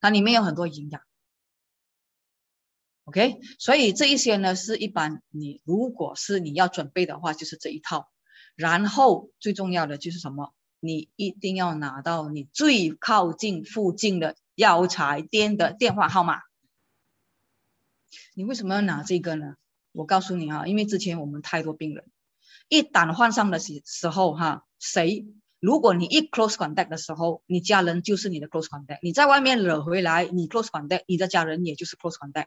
[0.00, 1.03] 它里面有很多营养。
[3.05, 8.11] OK，所以这一些呢是一般你如果是你要准备的话，就是这一套。
[8.57, 10.53] 然后最重要的就是什么？
[10.81, 16.41] 你一定要拿到你最靠近附近的药材店的电话号码。
[18.35, 19.57] 你为什么要拿这个呢？
[19.93, 22.05] 我告诉你啊，因为之前我们太多病人。
[22.69, 25.27] 一旦患上的时时候，哈，谁？
[25.61, 28.99] 如果你一 close contact 的时候，你家人就是你的 close contact。
[29.03, 32.46] 你在外面惹回来，你 close contact，你的家人也就是 close contact。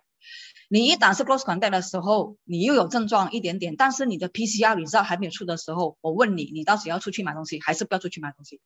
[0.67, 8.59] 你一旦是 close contact 的时候，你又有症状一点点，但是你的 PCR 你知道还没有出的时候，我问你，你到时要出去买东西，还是不要出去买东西？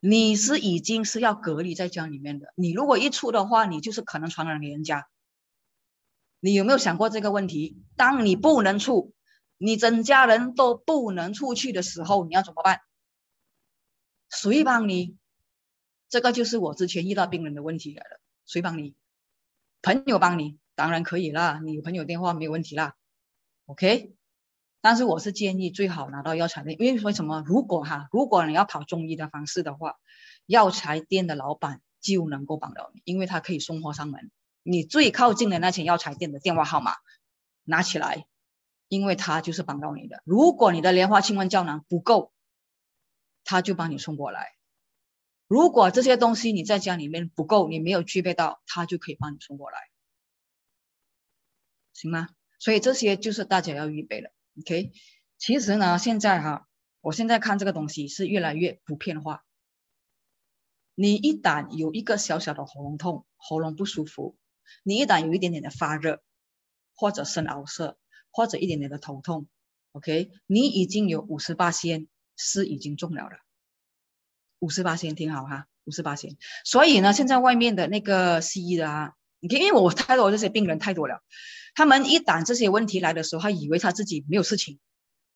[0.00, 2.46] 你是已经是要隔离在家里面的。
[2.56, 5.06] 你如果一出的话，你就是可能传染给人家。
[6.40, 7.82] 你有没有想过这个问题？
[7.96, 9.12] 当你不能出。
[9.58, 12.80] 你整家人都不能出去的时候，你要怎么办？
[14.30, 15.16] 谁帮你？
[16.08, 18.20] 这个就是我之前遇到病人的问题来了。
[18.46, 18.94] 谁帮你？
[19.80, 22.94] 朋友帮你，当然可以啦，你有朋友电话没有问题啦。
[23.66, 24.14] OK，
[24.80, 27.42] 但是我是建议最好拿到药材店，因为为什么？
[27.46, 29.96] 如果哈，如果你要跑中医的方式的话，
[30.46, 34.30] 药材店的老板就能够帮到你，因为他可以送货上门。
[34.62, 36.94] 你最靠近的那间药材店的电话号码
[37.62, 38.26] 拿起来。
[38.94, 40.22] 因为他就是帮到你的。
[40.24, 42.32] 如果你的莲花清瘟胶囊不够，
[43.42, 44.54] 他就帮你送过来。
[45.48, 49.78] 如果这些东西你在家里面不够，你没有具备到，他就可以帮你送过来，
[51.92, 52.28] 行吗？
[52.60, 54.32] 所以这些就是大家要预备的。
[54.60, 54.92] OK，
[55.36, 56.68] 其实呢，现在哈，
[57.00, 59.44] 我现在看这个东西是越来越普遍化。
[60.94, 64.38] 你一旦有一个小小的喉咙痛、喉咙不舒服，
[64.84, 66.22] 你一旦有一点点的发热
[66.94, 67.98] 或者深凹色。
[68.34, 69.46] 或者一点点的头痛
[69.92, 73.38] ，OK，你已经有五十八仙是已经中了了，
[74.58, 76.36] 五十八仙挺好哈，五十八仙。
[76.64, 81.22] 所以呢，现在外面的那个西医的啊，你看，因为我太多这些病人太多了，
[81.76, 84.80] 他们一旦这些问题来的时候，他以为他自己没有事情，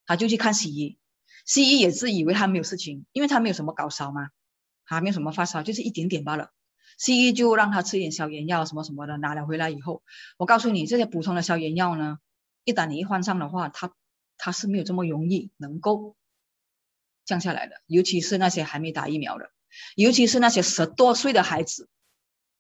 [0.04, 0.98] 他就去看西医，
[1.46, 4.30] 西医也是以为他没有事情，因为他没有什么高烧嘛，
[4.86, 6.50] 他没有什么发烧，就是一点点罢了，
[6.98, 10.02] 西医就让他吃点消炎药什么什么的，拿了回来以后，
[10.36, 12.18] 我告诉你，这些普通的消炎药呢。
[12.68, 13.94] 一旦你一患上的话，它
[14.36, 16.16] 它是没有这么容易能够
[17.24, 19.50] 降下来的，尤其是那些还没打疫苗的，
[19.96, 21.88] 尤其是那些十多岁的孩子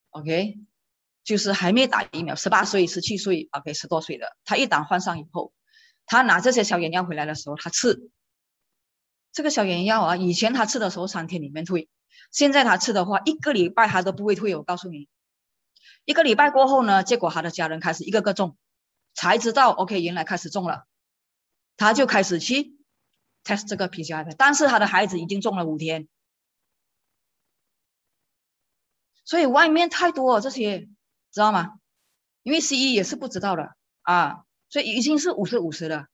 [0.08, 0.60] ，OK，
[1.24, 5.52] 就是还没打疫苗，十八岁、十七岁，OK，十多岁的，他一旦患上以后，
[6.06, 8.10] 他拿这些消炎药回来的时候，他吃
[9.30, 11.90] 这个消炎药啊，以前他吃的时候三天里面退，
[12.32, 14.56] 现在他吃的话，一个礼拜他都不会退。
[14.56, 15.06] 我告诉你，
[16.06, 18.56] 一个礼拜过后呢，结果他的家人开始一个个中。
[19.20, 20.86] 才知道，OK，原来开始中了，
[21.76, 22.78] 他就开始去
[23.42, 26.06] test 这个 PCR 但是他的孩子已经中了五天，
[29.24, 30.88] 所以外面太多这些，
[31.32, 31.80] 知道吗？
[32.44, 36.06] 因为西医也是不知道的啊，所以已经是五十五十了。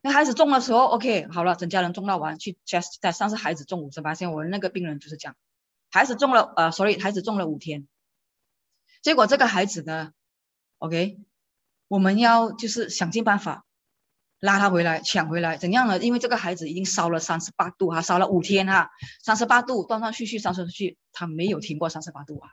[0.00, 5.36] 那孩子中的时候，OK，好了，整家人中到完去 test，但是孩子中五十八天，我那个病人就是讲，
[5.92, 7.86] 孩子中了，呃所以孩子中了五天，
[9.00, 10.12] 结果这个孩子呢
[10.78, 11.20] ，OK。
[11.88, 13.64] 我们要就是想尽办法
[14.40, 15.98] 拉他回来，抢回来，怎样呢？
[15.98, 22.50] 因为这个孩子已经烧了三十八度哈，烧了五天哈，三十八度断断续续，断断续续，他没有停过三十八度啊。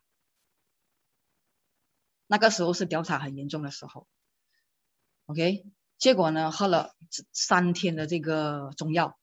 [2.28, 4.08] 那个时候是调查很严重的时候
[5.28, 5.63] ，OK，
[6.00, 6.95] 结果呢，喝了
[7.32, 9.19] 三天的这个中药，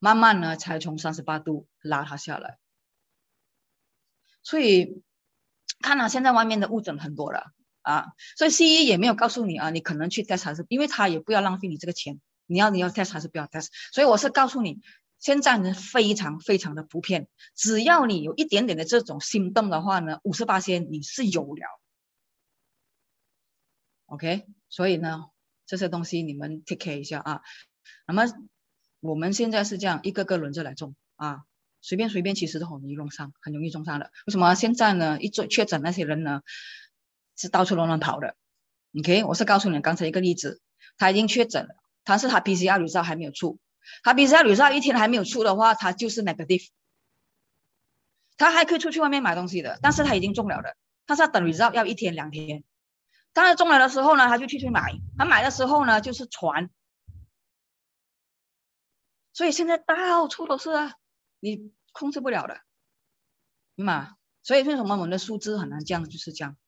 [0.00, 2.58] 慢慢呢才从三十八度拉他下来。
[4.42, 5.04] 所以，
[5.80, 7.52] 看了现在外面的误诊很多了。
[7.90, 14.80] 啊，所以西医也没有告诉你啊，你可能去 test 还是，因为他也不要浪费你这个钱，你要你要 test 还是不要 test，所以我是告诉你，
[15.18, 17.26] 现在呢非常非常的普遍，
[17.56, 21.80] 只要你有一点点的这种心动的话呢，五十八仙你是有了
[24.06, 25.24] ，OK，所以呢
[25.66, 27.42] 这些东西你们 take care 一下啊，
[28.06, 28.24] 那么
[29.00, 31.42] 我们现在是这样一个个轮着来种啊，
[31.80, 34.54] 随便随便其实都很容易用上，很容易中上的，为什么？
[34.54, 36.42] 现在呢一做确诊那些人呢？
[37.40, 38.36] 是到处乱乱跑的
[38.98, 40.60] ，OK，我是告诉你刚才一个例子，
[40.98, 41.74] 他已经确诊了，
[42.04, 43.58] 他是他 PCR results 还没有出，
[44.02, 46.68] 他 PCR results 一天还没有出的话，他就是 negative，
[48.36, 50.76] 他还可以出去外面买东西的，但是他已经中了的，
[51.06, 52.62] 他是要等滤罩要一天两天，
[53.32, 56.68] 当他中了的时候呢，他就去去买，他买的时候呢就是传，
[59.32, 60.92] 所以现在到处都是啊，
[61.38, 62.60] 你控制不了的，
[63.76, 66.58] 嘛，所以为什么我们的数字很难降，就是这样。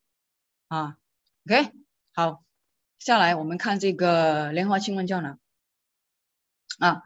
[0.73, 0.97] 啊
[1.45, 1.71] ，OK，
[2.15, 2.43] 好，
[2.99, 5.39] 下来我们看这个莲花清瘟胶囊
[6.79, 7.03] 啊，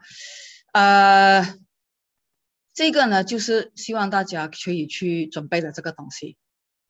[0.71, 1.53] 呃，
[2.73, 6.37] 这个呢就是希望大家可以去准备的这个东西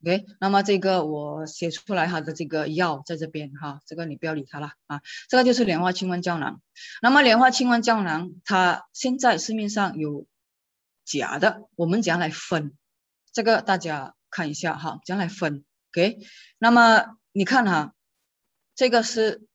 [0.04, 6.62] ，OK，那么这个我写出来它的这个药在这边哈，这个你不要理它了啊，这个就是莲花清瘟胶囊，
[7.02, 10.28] 那么莲花清瘟胶囊它现在市面上有
[11.04, 12.78] 假的，我们怎样来分？
[13.32, 15.64] 这个大家看一下哈，怎样来分？
[15.98, 16.18] ？OK，
[16.58, 17.92] 那么你看哈，
[18.76, 19.46] 这个是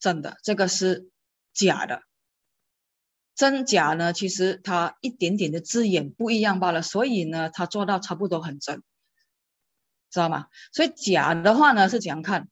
[0.00, 1.08] 真的，这个是
[1.52, 2.02] 假的。
[3.36, 8.82] 真假呢，其实它一点点的字眼不一样罢了，所以呢，它做到差不多很真，
[10.10, 10.46] 知道吗？
[10.72, 12.48] 所以假的话呢是怎样看？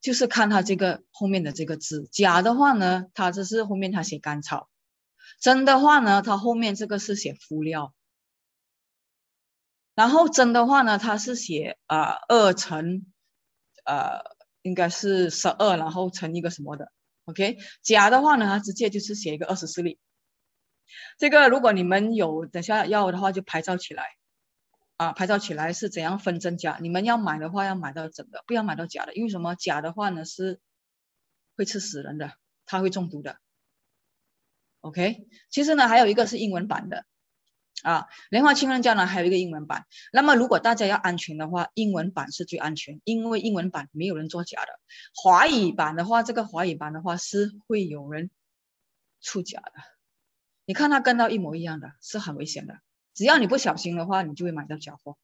[0.00, 2.08] 就是看它这个后面的这个字。
[2.12, 4.68] 假的话呢，它这是后面它写甘草；
[5.40, 7.94] 真的话呢，它后面这个是写敷料。
[10.00, 13.04] 然后真的话呢，它是写啊二乘，
[13.84, 14.22] 呃
[14.62, 16.90] 应该是十二，然后乘一个什么的
[17.26, 17.58] ，OK。
[17.82, 19.98] 假的话呢，它直接就是写一个二十四例。
[21.18, 24.06] 这个如果你们有等下要的话，就拍照起来，
[24.96, 26.78] 啊拍照起来是怎样分真假？
[26.80, 29.54] 你们要买的话要买到真的，不要买到假的，因为什么？
[29.54, 30.60] 假的话呢是
[31.58, 32.32] 会吃死人的，
[32.64, 33.36] 它会中毒的
[34.80, 35.26] ，OK。
[35.50, 37.04] 其实呢还有一个是英文版的。
[37.82, 39.86] 啊，莲花清瘟胶囊还有一个英文版。
[40.12, 44.68] 那么如果大家要安全的话，英文版是最安全，因为英文版没有人做假的。
[45.14, 48.30] 华语版的话，这个华语版的话是会有人
[49.20, 49.72] 出假的。
[50.66, 52.80] 你看它跟到一模一样的，是很危险的。
[53.14, 55.16] 只要你不小心的话，你就会买到假货。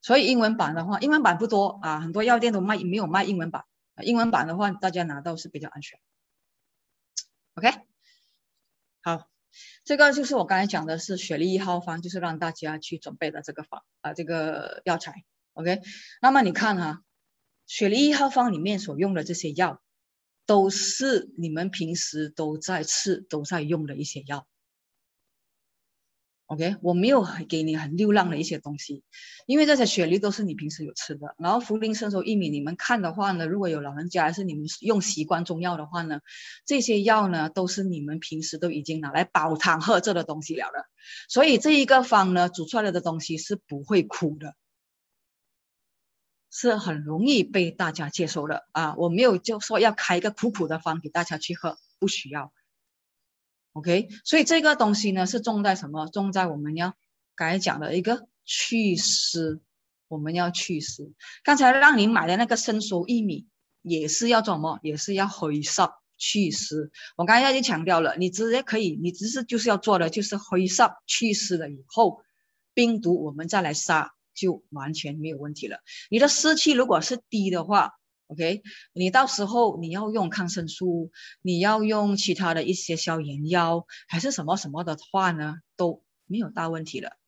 [0.00, 3.64] 所以英文版的话，英文版不多啊，很多药店都卖没有卖英文版。
[4.02, 6.00] 英文版的话，大家拿到是比较安全。
[7.54, 7.70] OK，
[9.02, 9.33] 好。
[9.84, 15.24] 这个就是我刚才讲的是雪梨一号方，就是让大家去准备的这个方啊，这个药材。
[15.52, 15.80] OK，
[16.20, 17.02] 那么你看哈，
[17.66, 19.80] 雪梨一号方里面所用的这些药，
[20.46, 24.46] 都是你们平时都在吃、都在用的一些药。
[26.46, 29.02] OK，我没有给你很流浪的一些东西，
[29.46, 31.34] 因为这些雪梨都是你平时有吃的。
[31.38, 36.20] 然后茯苓、生熟、薏米，你们看的话呢，如果有老人家还是你们用习惯中药的话呢，
[36.66, 40.84] 这些药呢都是你们平时都已经拿来煲汤喝这的东西了的。
[41.30, 44.54] 所以这一个方呢，煮出来的东西是不会苦的，
[46.50, 48.94] 是很容易被大家接受的啊。
[48.96, 52.52] 我没有就说要开一个苦苦的方给大家去喝，不需要。
[53.74, 56.06] OK，所以这个东西呢是重在什么？
[56.06, 56.94] 重在我们要
[57.34, 59.60] 刚才讲的一个祛湿，
[60.06, 61.12] 我们要祛湿。
[61.42, 63.48] 刚才让你买的那个生熟薏米
[63.82, 64.78] 也是要做什么？
[64.84, 66.92] 也是要回烧祛湿。
[67.16, 72.22] 我刚才已经强调了，你直接可以，你只是就是要做的就是回烧祛湿了以后，
[72.74, 75.80] 病毒我们再来杀就完全没有问题了。
[76.10, 77.90] 你的湿气如果是低的话。
[78.28, 78.62] OK，
[78.94, 81.12] 你到时候你要用抗生素，
[81.42, 87.18] 你要用其他的一些消炎药，还是什么什么的话呢，都没有大问题了。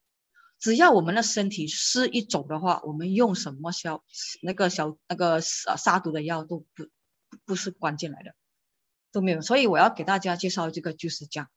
[0.59, 4.03] 只要我们的身体是一种的话，我们用什么消
[4.41, 6.89] 那个消那个杀杀毒的药都不
[7.45, 8.35] 不是关键来的，
[9.13, 9.43] 都没有。
[9.43, 11.51] 所以我要给大家介绍这个就是这样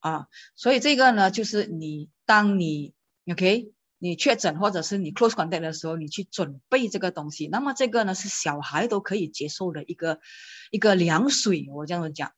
[0.00, 0.28] 啊。
[0.54, 2.92] 所以这个呢，就是你当你
[3.30, 3.72] OK。
[4.06, 7.48] 你确诊或者是你 close contact 的时候，你去准备这个东西。
[7.48, 10.20] 那么这个呢是小孩都可以接受的一个
[10.70, 12.32] 一个凉水，我这样子讲。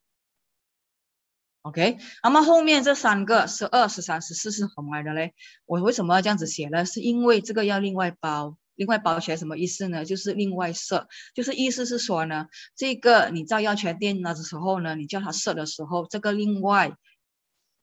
[1.63, 5.35] OK，那么后面这三个是二十三、十四是红来的嘞。
[5.67, 6.87] 我为什么要这样子写呢？
[6.87, 10.05] 是因为这个要另外包，另外包起来什么意思呢？
[10.07, 16.93] 就是另外设，就是意思是说呢，这个你在药泉店的时候呢，你叫他设的时候，这个另外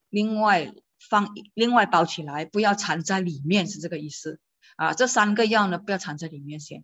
[0.10, 0.74] 另外
[1.10, 4.40] 放另外包起来，不要藏在里面，是这个意思
[4.76, 4.94] 啊。
[4.94, 6.84] 这三个药呢，不要藏在里面先。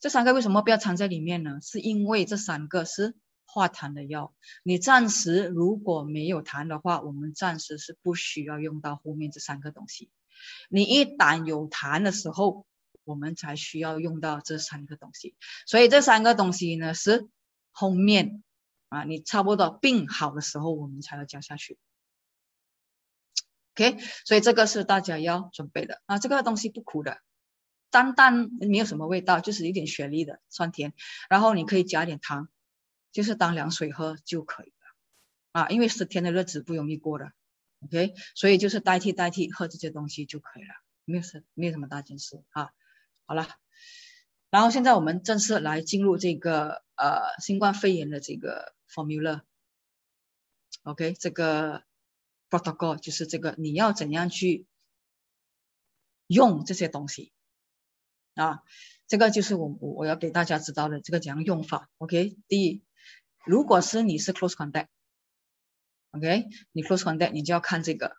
[0.00, 1.58] 这三个为什么不要藏在里面呢？
[1.60, 3.16] 是因为这三个是。
[3.52, 10.08] 化痰的药，你暂时如果没有痰的话，我们暂时是不需要用到后面这三个东西。
[10.68, 12.64] 你一旦有痰的时候，
[13.02, 15.34] 我们才需要用到这三个东西。
[15.66, 17.28] 所以这三个东西呢是
[17.72, 18.44] 后面
[18.88, 21.76] 啊，你差不多病好的时候，我们才要加下去。
[23.74, 26.18] OK，所以这个是大家要准备的啊。
[26.18, 27.20] 这个东西不苦的，
[27.90, 30.92] 单单没有什么味道，就是一点雪梨的酸甜，
[31.28, 32.48] 然后你可以加点糖。
[33.12, 34.74] 就是当凉水喝就可以了
[35.50, 37.32] 啊，因为十天的日子不容易过的
[37.84, 40.72] ，OK，所以就是代替代替喝这些东西就可以了，
[41.06, 42.70] 没有什没有什么大件事啊。
[43.26, 43.48] 好了，
[44.48, 51.82] 然后现在我们正式来进入这个呃新冠肺炎的这个 formula，OK，这个
[52.50, 54.66] protocol 就是这个你要怎样去
[56.26, 57.32] 用这些东西
[58.34, 58.62] 啊，
[59.06, 62.82] 这个就是我我我要给大家知道的这个怎样用法，OK，第一。
[63.46, 68.16] 如果是你是 close contact，OK，你 close contact，你就要看这个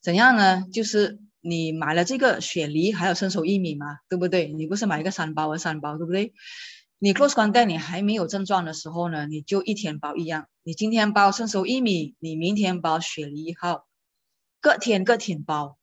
[0.00, 0.66] 怎样呢？
[0.72, 4.52] 就是你买了这个雪梨还有伸手薏米嘛，对不对？
[4.52, 6.32] 你不是买一个三包和三包，对不对？
[7.00, 10.48] 你 close 款袋你还没有症状的时候呢，你就一天包一样。
[10.64, 13.86] 你今天包伸手薏米，你明天包雪梨一号，
[14.60, 15.78] 各天各天包。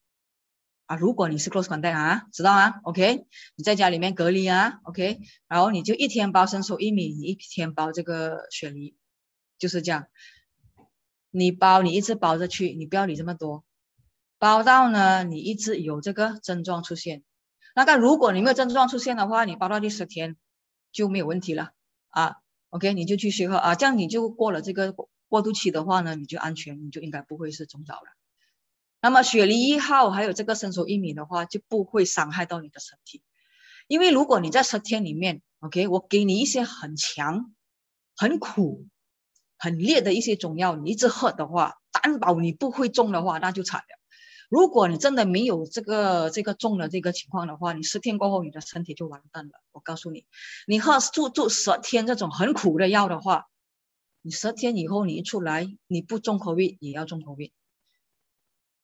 [0.87, 8.95] 啊，如果你是 close 款袋啊，知道吗？OK，你在家里面隔离啊，OK，然后你就一天包生熟薏米，你一天包这个雪梨，
[9.57, 10.07] 就是这样。
[11.31, 13.63] 你包，你一直包着去，你不要理这么多。
[14.37, 17.23] 包到呢，你一直有这个症状出现，
[17.73, 20.35] 那个如果你没有症状出现的话，你包到第十天
[20.95, 21.73] 就没有问题了
[22.07, 22.37] 啊。
[22.69, 24.95] OK，你就继续喝啊，这样你就过了这个
[25.27, 28.07] 过渡期的话呢，你就安全，你就应该不会是中招了。
[29.01, 33.21] 那么雪梨一号还有这个生熟薏米的话，就不会伤害到你的身体，
[33.87, 37.53] 因为如果你在十天里面，OK，我给你一些很强、
[38.15, 38.87] 很苦、
[39.57, 44.04] 很烈的一些中药，你一直喝的话，担保你不会中的话，那就惨了。
[44.55, 49.51] 如果你真的没有这个这个中的这个情况的话，你十天过后你的身体就完蛋了。
[49.73, 50.25] 我告诉你，
[50.65, 53.47] 你喝住住十天这种很苦的药的话，
[54.21, 57.51] 你十天以后你一出来，你不中 COVID 也要中 COVID。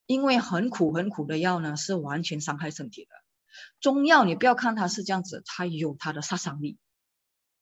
[0.04, 3.10] 因为很苦很苦的药呢，是完全伤害身体的。
[3.80, 6.76] 中药你不要看它是这样子，它有它的杀伤力，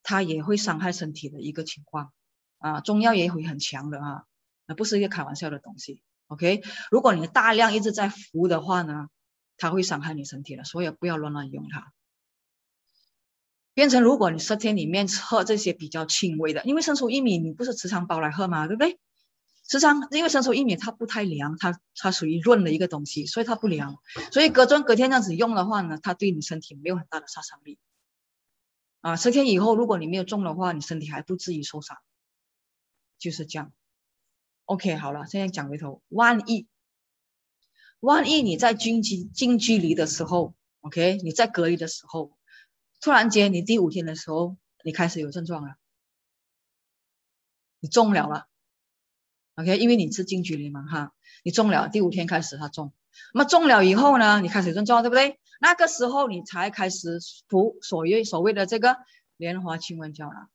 [0.03, 2.11] 它也会伤害身体的一个情况
[2.59, 2.81] 啊。
[2.81, 4.25] 中药也会很强的啊，
[4.67, 6.03] 那不是一个开玩笑的东西。
[6.31, 6.63] OK，
[6.93, 9.09] 如果你大量一直在服的话呢，
[9.57, 11.93] 它会伤害你身体的，所以不要乱乱用它。
[13.75, 18.69] 变成如果你十天里面喝这些比较轻微的，因为生熟薏米你不是时常煲来喝吗？
[18.69, 19.01] 对不对？
[19.69, 23.99] 时常，因为生熟薏米它不太凉，它它属于润的一个东西，所以它不凉。
[24.31, 27.81] 所以隔天隔天这样子用的话呢，它对你身体没有很大的杀伤力。
[29.01, 31.97] 啊，十天以后如果你没有中的话，你身体还不至于受伤。
[33.19, 33.73] 就是这样。
[34.71, 36.69] OK，好了，现在讲回头，万一
[37.99, 42.39] 万一你在近距近距离的时候，OK，你在隔离的时候，
[43.01, 45.75] 突然间你第五天的时候，你开始有症状了，
[47.81, 48.47] 你中了了。
[49.57, 51.13] OK，因为你是近距离嘛，哈，
[51.43, 52.93] 你中了，第五天开始他中，
[53.35, 55.41] 那么中了以后呢，你开始症状，对不对？
[55.61, 57.19] 那个时候你才开始
[57.49, 58.99] 服所谓所谓的这个
[59.37, 60.49] 莲花清瘟胶囊，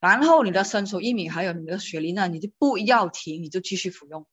[0.00, 4.26] 然后你的生熟薏米还有你的雪梨呢，你就不要停，你就继续服用。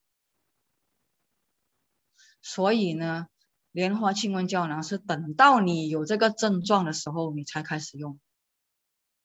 [2.41, 3.27] 所以呢，
[3.71, 8.19] 莲花清瘟胶囊是等到你有这个症状的时候你才开始用，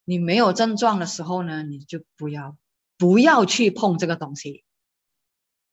[0.05, 2.57] 你没有症状的时候呢，你就不要。
[3.01, 4.65] 不要去碰这个东西，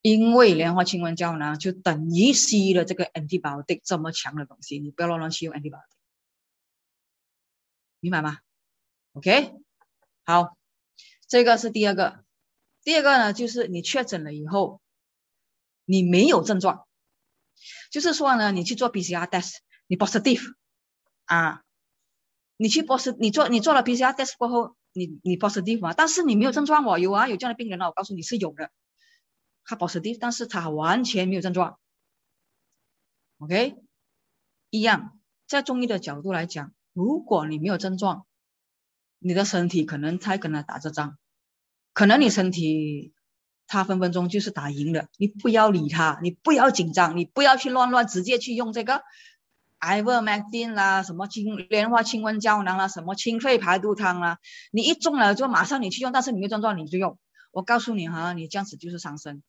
[0.03, 5.89] 因为莲花清瘟胶囊就等于吸了这个 antibiotic 这么强的东西，你不要乱乱去用 antibiotic，
[7.99, 8.37] 明白吗
[9.13, 9.55] ？OK，
[10.25, 10.57] 好，
[11.27, 12.23] 这个是第二个。
[12.83, 14.81] 第二个呢，就是你确诊了以后，
[15.85, 16.87] 你没有症状，
[17.91, 19.57] 就是说呢，你去做 PCR test，
[19.87, 20.41] 你 positive
[21.25, 21.63] 啊，
[22.57, 24.75] 你去 posit，你做你做了 PCR test 过后。
[24.97, 25.91] 你你 positive 嘛？
[25.91, 28.71] 但是你没有症状哦，有啊，有这样的病人啊，我告诉你是有的，
[29.65, 31.77] 他 positive，但是他完全没有症状。
[33.39, 33.75] OK，
[34.69, 38.25] 一样，在中医的角度来讲，如果你没有症状，
[39.19, 41.17] 你的身体可能才跟他打着仗，
[41.93, 43.13] 可能你身体
[43.67, 49.03] 他分分钟就是打赢了，你不要理他，你不要紧张，你不要去乱乱直接去用这个。
[49.77, 54.39] Ivermectin 啦，什么清莲花清瘟胶囊啦，什么清肺排毒汤啦，
[54.71, 57.19] 你一中了就马上你去用，但是你没症状你就用。
[57.51, 59.43] 我告诉你哈，你这样子就是伤身，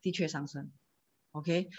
[0.00, 0.70] 的确伤身。
[1.32, 1.70] OK，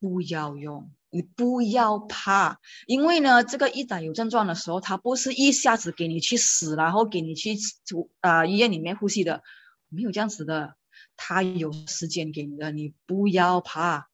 [0.00, 9.42] 不要用，你不要怕，因为呢，这个一旦有症状的时候，它不是一下子给你去死，然后给你去住啊医院里面呼吸的，
[9.88, 10.76] 没有这样子的，
[11.16, 14.08] 它有时间给你的，你不要怕，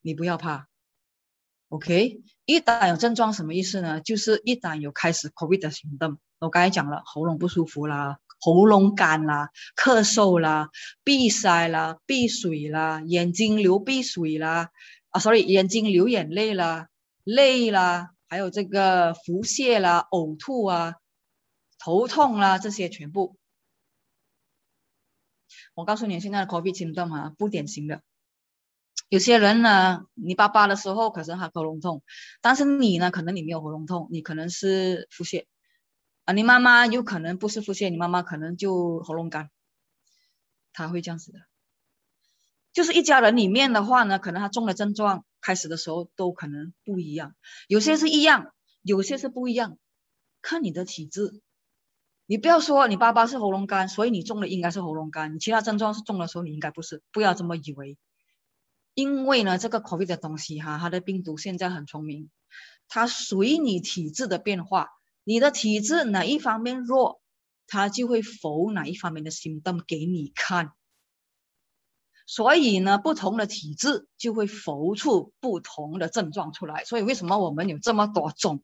[0.00, 0.68] 你不要怕。
[1.68, 4.00] OK，一旦有症状什么意思呢？
[4.00, 10.68] 就是一旦有开始 COVID 的行动，我刚才讲了，喉咙不舒服啦，喉咙干啦，咳嗽啦，
[11.02, 14.70] 闭塞啦，闭水啦，眼睛流鼻水啦，
[15.10, 16.88] 啊，sorry，眼睛流眼泪啦，
[17.24, 20.96] 累啦，还有这个腹泻啦，呕吐啊，
[21.78, 23.36] 头痛啦，这些全部，
[25.74, 28.02] 我告诉你，现在的 COVID 行动啊，不典型的。
[29.08, 32.02] 有些人呢，你爸爸的时候可能他喉咙痛，
[32.40, 35.44] 但是你呢，可能你没有喉咙痛，你可能是腹泻
[36.24, 36.32] 啊。
[36.32, 39.50] 你妈妈有可能不是腹泻，你妈妈可能就喉咙干，
[40.72, 41.38] 他会这样子的。
[42.72, 47.34] 就是一家人里面的话呢，可能他中的症状开始的时候都可能不一样，
[47.68, 48.52] 有些是一样，
[48.82, 49.78] 有些是不一样，
[50.42, 51.40] 看你的体质。
[52.26, 57.98] 你不要说你爸爸是喉咙干，所以你中的应该是喉咙干，你其他症状是中的时候你应该不是，不要这么以为。
[58.94, 62.30] 因为呢，这个 COVID 的东西哈，它的病毒现在很聪明，
[62.88, 64.88] 它随你体质的变化，
[65.24, 67.20] 你的体质哪一方面弱，
[67.66, 70.72] 它就会否哪一方面的心动给你看。
[72.26, 76.84] 所以呢，不同的体质就会浮出不同的症状出来。
[76.84, 78.62] 所以为什么我们有这么多种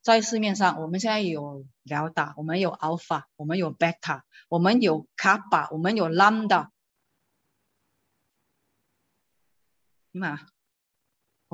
[0.00, 0.80] 在市面上？
[0.80, 6.68] 我们现在有 Delta，我们有 Alpha，我们有 Beta，我们有 Kappa，我们有 Lambda。
[10.10, 10.38] 明白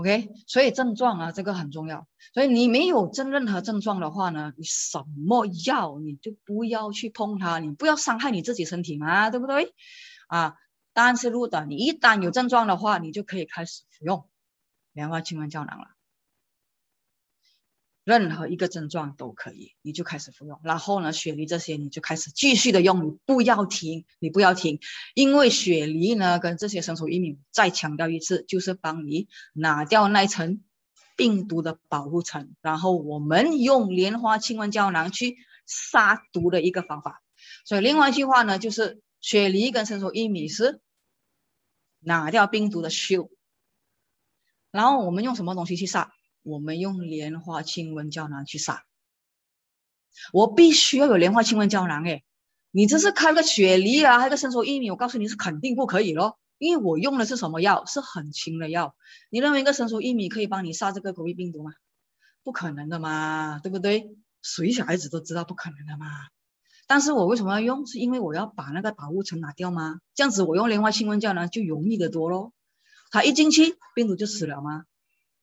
[0.00, 2.06] ？OK，所以症状啊，这个很重要。
[2.32, 9.74] 所以你没有症任何症状的话呢，你什么药你就不要去碰它，你不要伤害你自己身体嘛，对不对？
[10.28, 10.54] 啊，
[10.94, 14.26] 但是如果你一旦有症状的话，你就可以开始服用
[14.92, 15.88] 莲花清瘟胶囊了。
[18.10, 24.80] 任何一个症状都可以，你就开始服用，然后呢，雪梨这些你就开始继续的用，你不要停，你不要停，
[25.14, 30.60] 因为雪梨呢跟这些生熟薏米，再强调一次，就是帮你拿掉那层
[31.14, 37.22] 病毒的保护层，然后我们用莲花清瘟胶囊去杀毒的一个方法。
[37.64, 40.80] 所以另外一句话呢，就是雪梨跟生熟薏米是
[42.00, 43.14] 拿掉病毒的 s
[44.72, 46.10] 然后我们用什么东西去杀？
[46.42, 48.84] 我们用莲花清瘟胶囊去杀，
[50.32, 52.22] 我必须要有莲花清瘟胶囊哎！
[52.70, 57.84] 你这是开个雪梨啊，开个生熟薏米，我告诉你是肯定不可以咯，因为我用的是什么药？
[57.84, 58.94] 是很轻的药。
[59.28, 61.72] 你认为一个生熟薏米可以帮你杀这个狗疫病毒吗？
[62.42, 64.16] 不可能的嘛，对不对？
[64.40, 66.06] 谁小孩子都知道不可能的嘛。
[66.86, 67.86] 但是我为什么要用？
[67.86, 70.00] 是因为我要把那个保护层拿掉吗？
[70.14, 72.52] 这样子我用莲花清瘟胶囊就容易得多咯。
[73.10, 74.84] 它一进去，病毒就死了吗？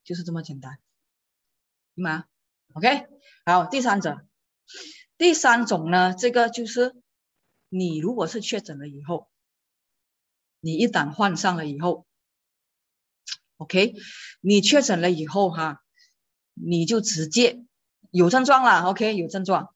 [0.03, 0.79] 就是这么简单。
[2.01, 2.25] 吗
[2.73, 3.07] ？OK，
[3.45, 4.21] 好，第三者，
[5.17, 6.95] 第三种呢，这个就是
[7.69, 9.27] 你如果是确诊了以后，
[10.59, 12.05] 你一旦患上了以后
[13.57, 13.95] ，OK，
[14.41, 15.81] 你确诊了以后哈，
[16.53, 17.63] 你就直接
[18.11, 19.73] 有症状了，OK，有症状，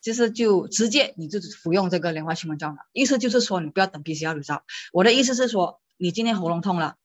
[0.00, 4.62] 就是就直接你就服用这个莲花清瘟胶囊，意思就是说你不要等 PCR results。
[4.92, 6.96] 我的意思是说，你今天喉咙痛了，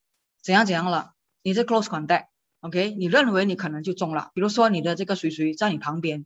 [0.41, 1.13] 怎样怎样了，
[1.43, 2.28] 你是 close contact。
[2.61, 6.25] OK，你认为你可能就中了，比如说你的这个水水在你旁边，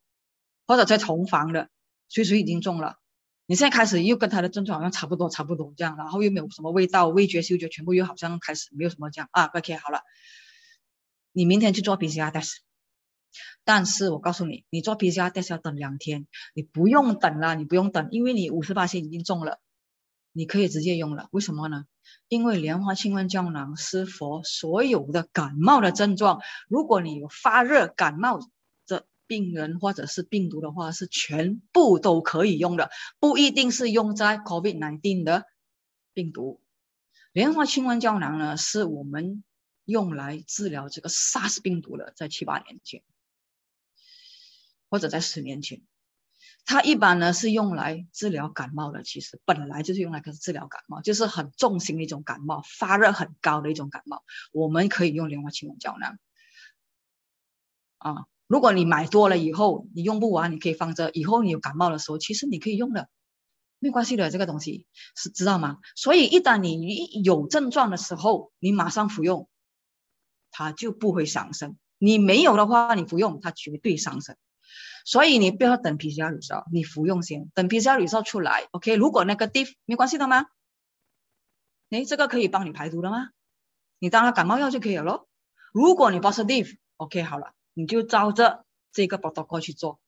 [0.65, 1.69] 或者在同房的
[2.07, 2.95] 水水已经中了，
[3.45, 10.01] 你现在开始又跟他的症状好像差不多差不多这样，然后又没有什么味道，味觉嗅觉全部又好像开始没有什么这样啊，OK 好了，
[11.33, 12.57] 你明天去做 PCR test，
[13.65, 19.59] 但是我告诉你，你做 PCR test 要等两天，你不用等了，你不用等，因为你五十八线已经中了，
[20.31, 21.85] 你可以直接用了，为什么呢？
[22.27, 28.39] 因为莲花清瘟胶囊是佛所有的感冒的症状，如果你有发热感冒
[28.87, 35.45] 的病人或者是病毒的话，是全部都可以用的，不一定是用在 COVID-19 的
[36.13, 36.61] 病毒。
[37.31, 39.43] 莲花清瘟胶囊呢，是我们
[39.85, 43.03] 用来治疗这个 SARS 病毒的，在七八年前
[44.89, 45.81] 或者在十年前。
[46.71, 56.19] 它一般呢是用来治疗感冒的，其实本来就是用来治疗感冒，就是很重型的一种感冒，发热很高的一种感冒，我们可以用莲花清瘟胶囊。
[57.97, 63.09] 啊，如果你买多了以后你用不完，你可以放着，以后你有感冒的时候，其实你可以用的，
[63.79, 65.79] 没关系的，这个东西是知道吗？
[65.95, 69.49] 所以一旦你一有症状的时候，你马上服用，
[70.51, 71.77] 它就不会上升。
[71.97, 74.35] 你没有的话，你服用它绝对上升，
[75.05, 78.95] 所以你不要等 PCR results，你服用先，等 PCR results 出来，OK？
[78.95, 80.45] 如果那个 DIF 没关系的吗？
[81.89, 83.29] 哎，这个可以帮你排毒的吗？
[83.97, 85.27] 你当了感冒药就可以了咯。
[85.73, 89.99] 如果你 positive，OK 好了，你就照着这个 protocol 去做，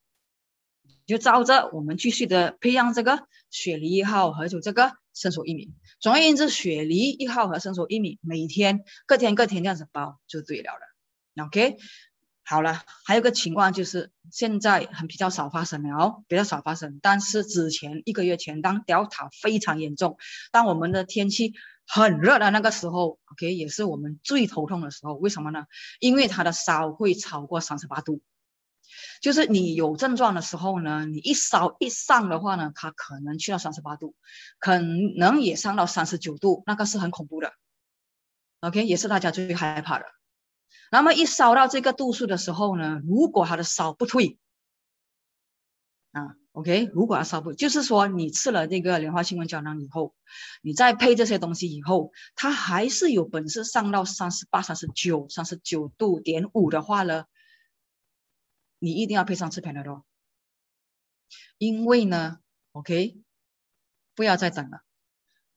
[1.05, 5.73] 就照着我们继续的培养这个雪梨一号和就这个生熟薏米。
[5.99, 11.45] 总而言之，雪梨一号和生熟薏米每天各天各天这样子包就对了了。
[11.45, 11.77] OK，
[12.51, 16.99] 好了，还有个情况就是现在很比较少发生了，比较少发生。
[17.01, 20.17] 但是之前一个月前，当 Delta 非常严重，
[20.51, 21.53] 当我们的天气
[21.87, 25.13] 很热的那个时候，OK，也是我们最头痛的时候。
[25.13, 25.63] 为什么呢？
[26.01, 28.19] 因为它的烧会超过三十八度，
[29.21, 34.13] 就是你有症状的时候呢，你一烧一上的话呢，它可能去到三十八度，
[34.59, 37.53] 可能也上到三十九度，那个是很恐怖的。
[38.59, 40.05] OK，也是大家最害怕的。
[40.93, 44.37] 那么一烧到这个度数的时候呢，如果它的烧不退，
[46.11, 50.13] 啊，OK，如果它烧不，就是说你吃了这个莲花清瘟胶囊以后，
[50.61, 57.23] 你再配这些东西以后，它还是有本事上到三十八、三十九、三十九度点五的话呢，
[58.77, 60.03] 你一定要配上吃板蓝根
[61.57, 62.39] 因为呢
[62.73, 63.17] ，OK，
[64.13, 64.81] 不要再等了，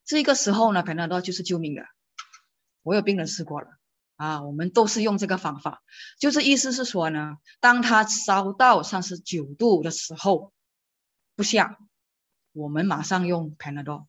[0.04, 1.82] 这个时候呢板蓝根就是救命的，
[2.84, 3.66] 我有病人试过了。
[4.16, 5.82] 啊，我们都是用这个方法，
[6.20, 10.52] 就是意思是说呢，当它烧到三十九度的时候
[11.34, 11.78] 不下，
[12.52, 14.06] 我们马上用 Panadol，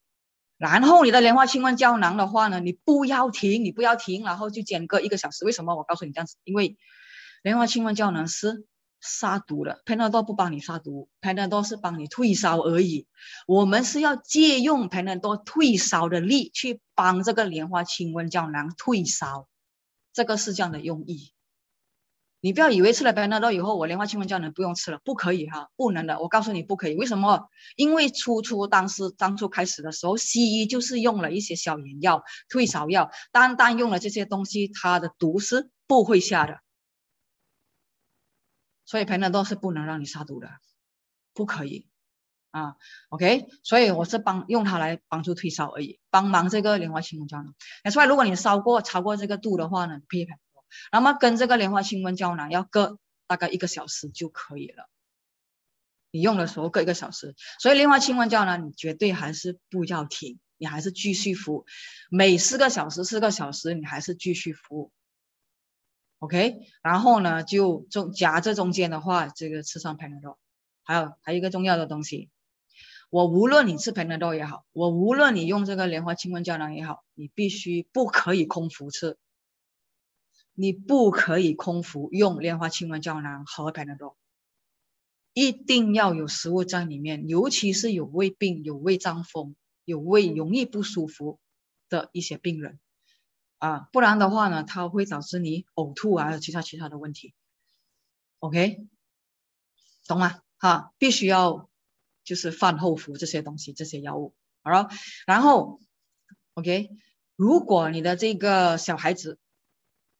[0.58, 5.44] 然后你的莲花清瘟胶囊的话呢，你不要停，你不要停，然后就间隔一个小时。
[5.44, 5.76] 为什么？
[5.76, 6.78] 我告诉你这样子，因为
[7.42, 8.66] 莲花清瘟胶囊是
[9.02, 13.08] 杀毒的，Panadol 不帮你杀毒，Panadol 是帮你退烧而已。
[13.48, 19.48] 我们是要借用 Panadol 退烧的力去帮这个莲花清瘟胶囊退烧。
[20.16, 21.34] 这个是这样的用意，
[22.40, 26.96] 你不要以为吃了白纳豆以后，我莲花清瘟胶囊不用吃了，不可以哈，不能的，我告诉你不可以。
[26.96, 27.50] 为什么？
[27.76, 36.62] 因为初初当时当初开始的时候，西医就是用了一些消炎药、退烧药，单单用了这些东西，它的毒是不会下的，
[38.86, 40.50] 所以白纳豆是不能让你杀毒的，
[41.34, 41.90] 不可以。
[42.56, 42.78] 啊
[43.10, 47.54] ，OK，所以我是帮用它来帮助退烧而已，帮忙这个莲花清瘟胶囊。
[47.84, 50.26] 那出来，如果你烧过超过这个度的话呢，可以
[50.90, 52.98] 那么跟这个莲花清瘟胶囊要隔
[53.28, 54.88] 大概一个小时就可以了。
[56.12, 61.66] 你用的时候隔一个小时，所以莲花清瘟胶囊你绝对还是不要停，你还是继续服，
[62.10, 64.94] 每四个小时四个小时你还是继续服。
[66.20, 70.40] OK，然后呢就中夹这中间的话，这个吃上培能多
[70.84, 72.30] 还有还有一个重要的东西。
[73.10, 79.18] 我无论你吃 Panadol 也好，我无论你用这个莲花清瘟胶囊也好，你必须不可以空腹吃，
[80.54, 84.16] 你不可以空腹用莲花清瘟胶囊和 Panadol，
[85.34, 91.40] 一定要有食物在里面，尤其是有胃病、有胃胀风、有胃容易不舒服
[91.88, 92.80] 的一些病人
[93.60, 97.34] 啊，不然的话呢，它会导致你呕吐啊，其他其他的问题。
[98.40, 98.88] OK，
[100.08, 100.42] 懂吗？
[100.58, 101.70] 哈，必须要。
[102.26, 104.90] 就是饭后服这些东西，这些药物，好了，
[105.26, 105.80] 然后
[106.56, 106.90] ，OK，
[107.38, 109.40] 如果你的这个小孩子，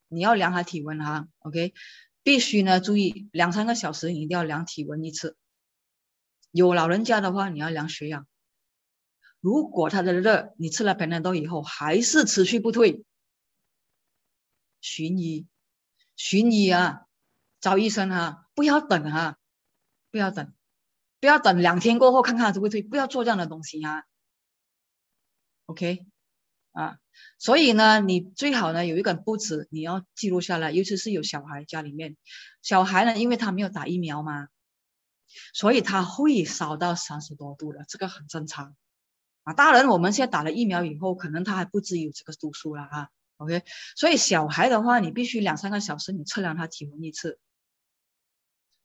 [0.08, 1.74] 你要量他体温哈，OK，
[2.22, 5.36] 必须呢注意两三个小时你一定要量体温一次。
[6.52, 8.26] 有老人家的话，你要量血氧。
[9.40, 13.04] 如果他的热，你吃了 Panadol 以后还是持续不退，
[14.80, 15.46] 寻医，
[16.16, 17.06] 寻医啊，
[17.60, 19.38] 找医生啊，不要等哈，
[20.10, 20.52] 不要等。
[21.26, 24.04] 不要等两天过后看看会不会退，不要做这样的东西啊。
[25.64, 26.06] OK，
[26.70, 26.98] 啊，
[27.36, 32.16] 所以呢，你最好呢有一个布置，你要记录下来，尤其是有小孩家里面，
[32.62, 34.46] 小孩呢，因为他没有打疫苗嘛，
[35.52, 38.76] 所以他会烧到三十多度的，这个很正常
[39.42, 39.52] 啊。
[39.52, 43.08] 大人我们现在打了疫苗以后，可能他还不至于有这个度数了啊。
[43.38, 43.64] OK，
[43.96, 47.40] 所以小孩的话，你必须两三个小时你测量他体温一次。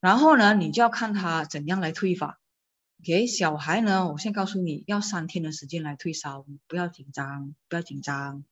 [0.02, 2.40] 然后呢，你就要看他怎样来退法。
[3.04, 8.44] 给小孩呢，我先告诉你要三天的时间来退烧，不要紧张，不要紧张。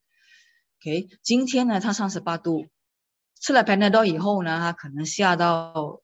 [0.80, 2.68] OK，今天呢，他三十八度，
[3.40, 6.02] 吃了 Panadol 以后呢，他可能下到呃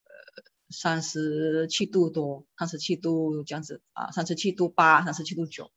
[0.69, 5.71] 三十七度多，三十七度这样子啊，三十七度八，三十七度九。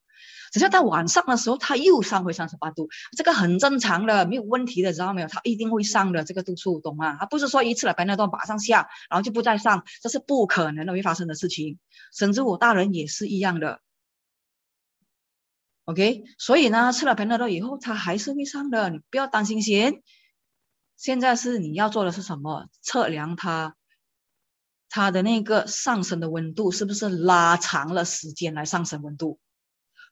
[0.53, 5.29] 只是到晚上的时候，它又上回三十八度，这个很正常的，没有问题的，知道没有？
[5.29, 7.17] 它一定会上的这个度数，懂吗？
[7.19, 11.79] 它不是说一次了白那段马上下，然后就不再上，这是不可能的会发生的事情。
[12.13, 13.81] 甚至我大人也是一样的。
[15.85, 20.03] OK，所以呢，吃了培纳多以后，它还是会上的，你不要担心先。
[20.97, 22.67] 现在是你要做的是什么？
[22.83, 23.77] 测量它，
[24.91, 29.39] 它的那个上升的温度是不是拉长了时间来上升温度？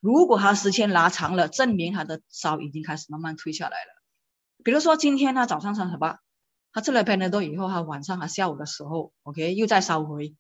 [0.07, 4.02] 如果他时间拉长了，证明他的烧已经开始慢慢退下来了。
[4.62, 6.20] 比如说今天他早上三十八，
[6.72, 10.36] 他吃了培纳多以后，他晚上和下午的时候，OK，又再烧回，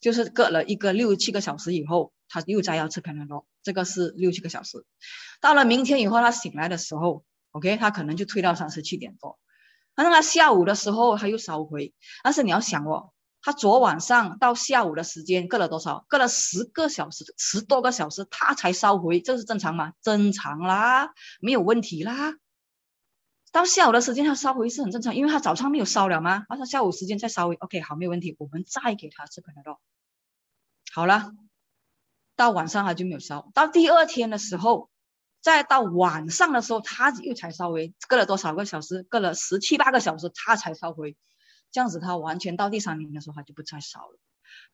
[0.00, 4.86] 就是隔了一个六七个小时以后，他又再要吃培纳多，这个是六七个小时。
[5.40, 9.36] 到了明天以后，他醒来的时候，OK，他可能就退到三十七点多。
[9.96, 11.92] 那他下午的时候他又烧回，
[12.22, 13.10] 但是你要想哦，
[13.40, 16.04] 他昨晚上到下午的时间隔了多少？
[16.08, 19.92] 隔了十个小时，十多个小时，他才烧回，这是正常吗？
[20.02, 21.10] 正常啦，
[21.40, 22.34] 没有问题啦。
[23.52, 26.44] 到下午的时间他烧回是很正常，因为他早上没有烧了吗？
[26.48, 29.78] 而他下午时间再烧回，OK，好，没有问题，我们再给他吃可乐肉。
[30.92, 31.32] 好了，
[32.36, 34.90] 到晚上他就没有烧，到第二天的时候。
[35.40, 39.04] 再到晚上的时候，他又才烧回，隔了多少个小时？
[39.04, 41.16] 隔了十七八个小时，他才烧回。
[41.70, 44.18] 这样子，他完全到第三年的时候，他就不再烧了。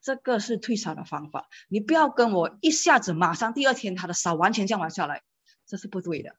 [0.01, 1.47] 这个是退烧的方法。
[1.67, 5.23] 你不要跟我一下子马上第二天他的烧完全降完下来，
[5.65, 6.35] 这是不对的。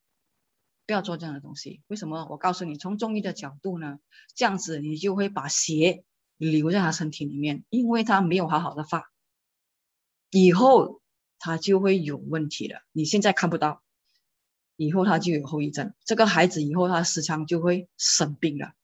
[0.86, 1.82] 不要做这样的东西。
[1.88, 2.26] 为什么？
[2.30, 3.98] 我告诉你，从中医的角度呢，
[4.34, 6.04] 这样子你就会把邪
[6.36, 9.11] 留在他身体里面，因为他没有好好的发，
[10.30, 11.02] 以后
[11.38, 12.80] 他就会有问题了。
[12.92, 13.82] 你现在看不到。
[14.78, 18.74] 以后他就有后遗症，这个孩子以后他时常就会生病了，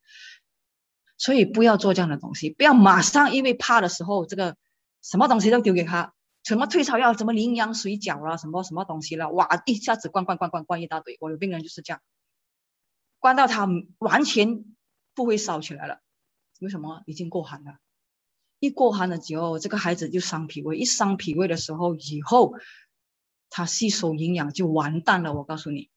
[1.22, 4.56] 所以不要做这样的东西，不要马上因为怕的时候，这个
[5.02, 12.02] 什么东西都丢给他，什么退烧药，什么羚羊水饺啦，什么什么东西了，哇，一下子灌灌灌灌灌一大堆，我有病人就是这样，
[13.20, 13.68] 灌到他
[13.98, 14.64] 完全
[15.14, 16.00] 不会烧起来了，
[16.60, 17.02] 为什么？
[17.06, 17.76] 已经过寒了，
[18.58, 22.54] 一过寒了之后，这个孩子就伤脾胃，一伤脾胃的时候，以后。
[23.54, 25.90] 他吸收营养就完蛋了，我告诉你，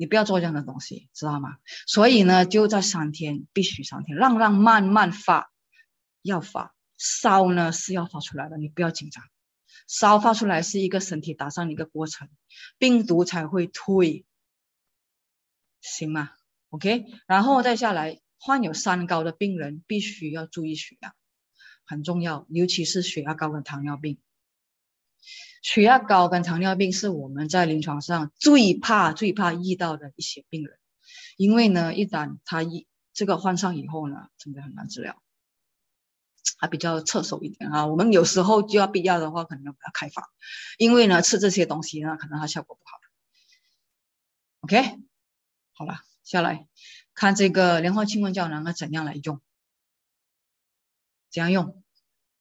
[0.00, 1.58] 你不要做这样的东西，知道吗？
[1.86, 5.52] 所以呢，就在三天，必须三天，让让慢慢发，
[6.22, 9.22] 要发烧呢是要发出来的，你不要紧张，
[9.86, 12.30] 烧发出来是一个身体打上的一个过程，
[12.78, 14.24] 病毒才会退，
[15.82, 16.30] 行吗
[16.70, 21.12] ？OK，然后再下来，患有三高的病人必须要注意血压，
[21.84, 24.18] 很重要，尤其是血压高跟糖尿病。
[25.62, 30.78] 血压高跟糖尿病是我们在临床上最怕、最怕遇到的一些病人，
[31.36, 35.22] 因为呢，一旦他一这个患上以后呢，真的很难治疗，
[36.58, 37.86] 还比较侧手一点啊。
[37.86, 40.24] 我们有时候就要必要的话，可能要给他开放，
[40.78, 42.98] 因为呢，吃这些东西呢，可能它效果不好。
[44.62, 44.98] OK，
[45.72, 46.68] 好了，下来
[47.14, 49.40] 看这个莲花清瘟胶囊要怎样来用，
[51.30, 51.82] 怎样用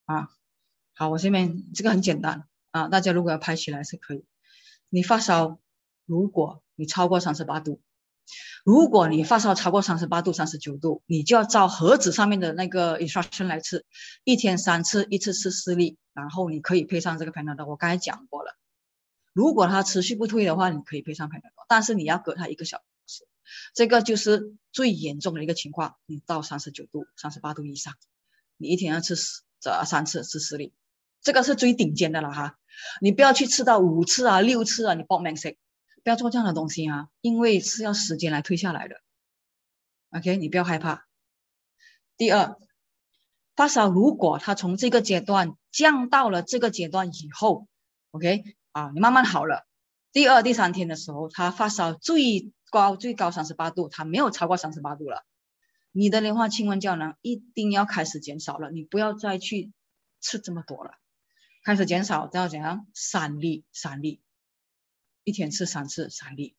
[0.06, 0.30] 啊？
[0.96, 2.49] 好，我这边这个很简单。
[2.72, 4.26] 啊，大家如果要拍起来是可以。
[4.90, 5.60] 你发烧，
[6.06, 7.82] 如果你超过三十八度，
[8.64, 13.86] 如果你发烧超过三十八度、三十九度，你就要照盒子上面的那个 instruction 来吃，
[14.24, 17.68] 一天三次，一次吃四粒，然后你可以配上这个 Panadol。
[17.68, 18.56] 我刚才讲过了，
[19.34, 23.28] 如果它持续不退的话，你可以配上 Panadol，但是你要隔它一个小时。
[23.74, 27.96] 这个就是最严重的一个情况，你到三十九度、三十八度以上，
[28.58, 29.16] 你一天要吃
[29.60, 30.74] 这三次，吃四粒。
[31.22, 32.58] 这个是最顶尖的了哈，
[33.02, 35.56] 你不要去吃到五次啊、六次啊，你报 max，
[36.04, 38.96] 不要做这样的东西啊，因为是要时间来退下来的。
[40.12, 41.06] OK，你不要害怕。
[42.18, 42.58] 第二，
[43.56, 47.68] 发烧如果它从这个阶段降到了这个阶段以后
[48.12, 49.68] ，OK 啊，你慢慢好了，
[50.12, 55.26] 第二、第三天的时候，它发烧最高最高三十八度，它没有超过三十八度了，
[55.92, 59.72] 你的莲花清瘟胶囊一定要开始减少了，你不要再去
[60.22, 60.92] 吃这么多了。
[61.64, 62.88] 开始减少，要怎样？
[62.94, 64.22] 三粒，三粒，
[65.24, 66.56] 一天吃三次，三粒。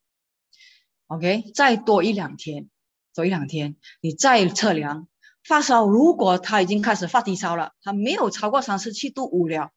[1.06, 2.68] OK，再多一两天，
[3.14, 5.08] 多一两天，你再测量
[5.42, 5.86] 发烧。
[5.86, 9.72] 如果他已经开始发低烧了，他没有超过三十七度五了，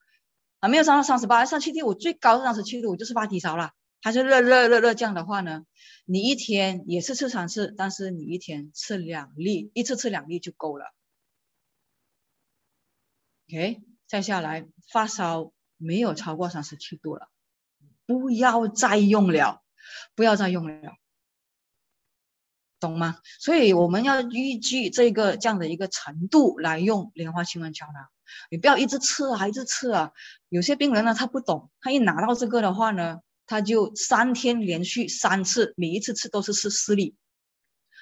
[0.59, 3.71] 啊，没有上到三十八、三十七度五，最高是三十七度五就是发低烧了，
[4.01, 5.65] 还是热热热热这样的话呢？
[6.05, 10.93] 你一天也是吃三次，但是你一天吃两粒，一次吃两粒就够了。
[13.47, 13.81] OK。
[14.13, 17.29] 再下来，发烧没有超过三十七度了，
[18.05, 19.63] 不要再用了，
[20.13, 20.93] 不要再用了。
[22.79, 23.17] 懂吗？
[23.39, 28.07] 所以我们要依据这个这样的一个程度来用莲花清瘟胶囊。
[28.51, 30.11] 你不要一直吃啊，一直吃啊。
[30.47, 37.15] 有些病人呢，他不懂，他一拿到这个的话呢，他就三天连续三次，每一次吃都是吃四粒。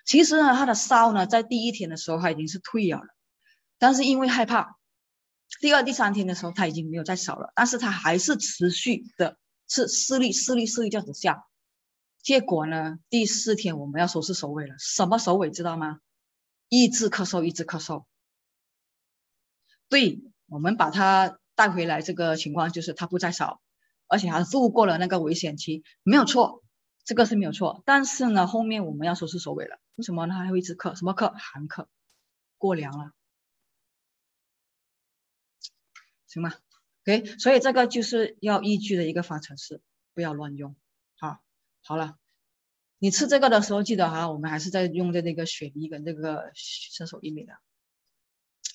[0.03, 2.99] 其实呢，他的烧呢，在第一天的时候他已经是退了，
[3.77, 4.75] 但是因为害怕，
[5.59, 9.37] 第二、第三天的时候他已经没有再少了，但是他还是持续的
[9.67, 11.45] 是视力、视力、视力这样子下。
[12.23, 14.75] 结果呢，第四天我们要收拾首尾了。
[14.79, 15.99] 什么首尾知道吗？
[16.69, 18.05] 一直咳嗽，一直咳嗽。
[19.89, 23.59] 对我们把他带回来，这个情况就是他不再少，
[24.07, 26.63] 而且还度过了那个危险期，没有错，
[27.03, 27.83] 这个是没有错。
[27.85, 29.79] 但是呢，后面我们要收拾首尾了。
[29.95, 30.33] 为什么呢？
[30.33, 31.33] 还会一直咳，什么咳？
[31.33, 31.87] 寒咳，
[32.57, 33.11] 过凉了，
[36.31, 36.53] 行吗
[37.03, 39.81] ？OK，所以这个就是要依据的一个方程式，
[40.13, 40.77] 不要乱用。
[41.19, 41.41] 好，
[41.83, 42.17] 好了，
[42.99, 47.53] 你吃这个的时候记得哈，我们还是在用的那个雪梨跟那个伸手薏米的。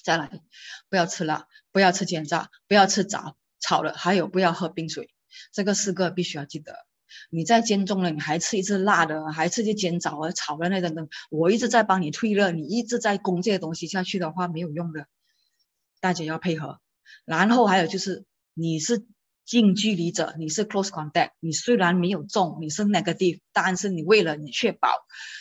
[0.04, 0.42] 再来，
[0.90, 5.14] 不要吃辣，不要吃煎炸，不要吃炸炒的，还有不要喝冰水，
[5.50, 6.84] 这个四个必须要记得。
[7.30, 15.06] 你在煎中了，你还吃一次辣的，还吃些煎炸啊炒的那等等，我一直在帮你退热，你一直在攻这些东西下去的话没有用的，
[16.00, 16.80] 大家要配合。
[17.24, 19.06] 然后还有就是你是。
[19.46, 24.88] 近距离者，你是 close contact，你虽然没有中，你是 negative，但是你为了你确保，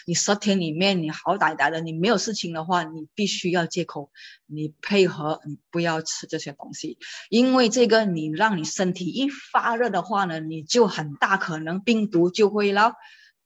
[0.06, 4.12] 你十天里面你好歹歹的，你没有事情的话，你必须要借口，
[4.46, 7.00] 你配合，你不要吃这些东西，
[7.32, 12.94] 因为这个你让你身体一发热的话呢，你就很大可能病毒就会了，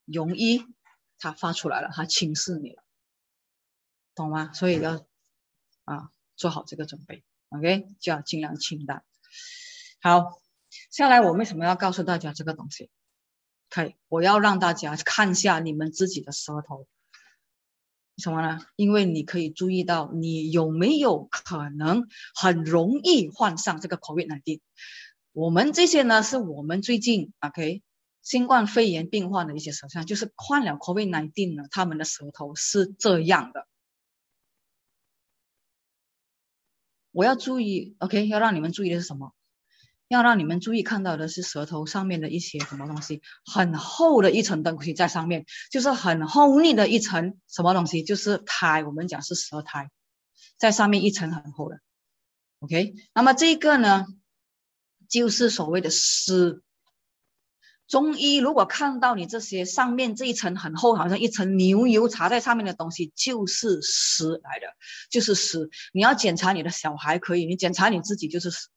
[0.04, 0.66] 容易
[1.20, 2.84] 它发出来了，它侵蚀你了，
[4.14, 4.52] 懂吗？
[4.52, 5.06] 所以要
[5.86, 9.04] 啊做好这个准备，OK，就要尽量清淡，
[10.02, 10.42] 好。
[10.92, 12.90] 下来，我为什么要告诉大家这个东西？
[13.70, 16.88] 可以，我要让大家看一下你们自己的舌头，
[18.18, 18.60] 什么呢？
[18.76, 24.62] 因为你可以注意到你有没有可能很容易患上这个 COVID-19。
[25.32, 27.82] 我们这些呢，是我们最近 OK
[28.22, 33.68] 新冠肺炎病患的一些舌象，就是患了 COVID-19 呢，他们的舌头是这样的。
[37.12, 39.34] 我要注意，OK，要让你们注意的是什么？
[40.08, 48.84] 要让你们注意看到的是舌头上面的一些什么东西，很厚的一层东西在上面，就是很厚腻的一层什么东西，就是苔。
[48.84, 49.92] 我们讲是舌苔，
[50.58, 51.80] 在上面一层很厚的。
[52.60, 54.08] OK，那么这个呢，
[55.08, 56.64] 就是所谓的湿。
[57.90, 64.68] 中医如果看到你这些上面这一层很厚，好像一层牛油擦在上面的东西，就是湿来的，
[65.10, 65.70] 就是湿。
[65.92, 68.70] 你要检查你的小孩可以，你检查你自己就是湿。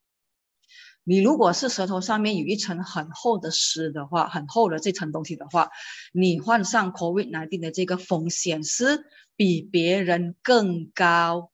[1.04, 5.70] 你如果是舌头上面有一层很厚的湿的话，很厚的这层东西的话，
[6.12, 9.04] 你患上 COVID-19 的这个风险是
[9.36, 11.50] 比别人更高，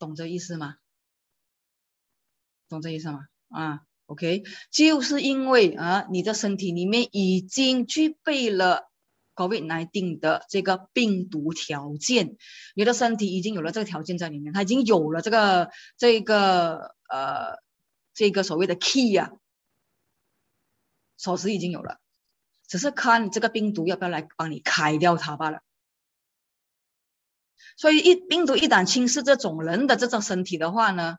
[0.00, 0.78] 懂这意思吗？
[2.68, 3.26] 懂这意思吗？
[3.50, 8.90] 啊，OK，就是因为啊，你的身体里面已经具备了。
[9.36, 12.38] COVID-19 的这个病毒条件，
[12.74, 17.58] 你的身体已经有了这个条件在里面，它已经有了这个这个呃
[18.14, 19.32] 这个所谓的 key 呀，
[21.18, 21.98] 锁匙已经有了，
[22.66, 25.60] 只是看这个病毒要不要来帮你开掉它罢了。
[27.76, 31.18] 所以一病毒一旦侵蚀这种人的这种身体的话呢，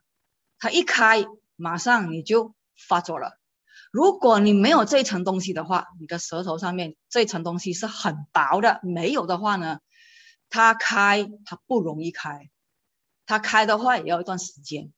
[0.58, 1.24] 它一开，
[1.54, 3.38] 马上你就发作了。
[3.90, 8.80] 如果你没有这一层东西的话，你的舌头上面这一层东西是很薄的。
[8.82, 9.80] 没有的话呢，
[10.50, 12.50] 它开它不容易开，
[13.24, 14.92] 它开的话也要一段时间。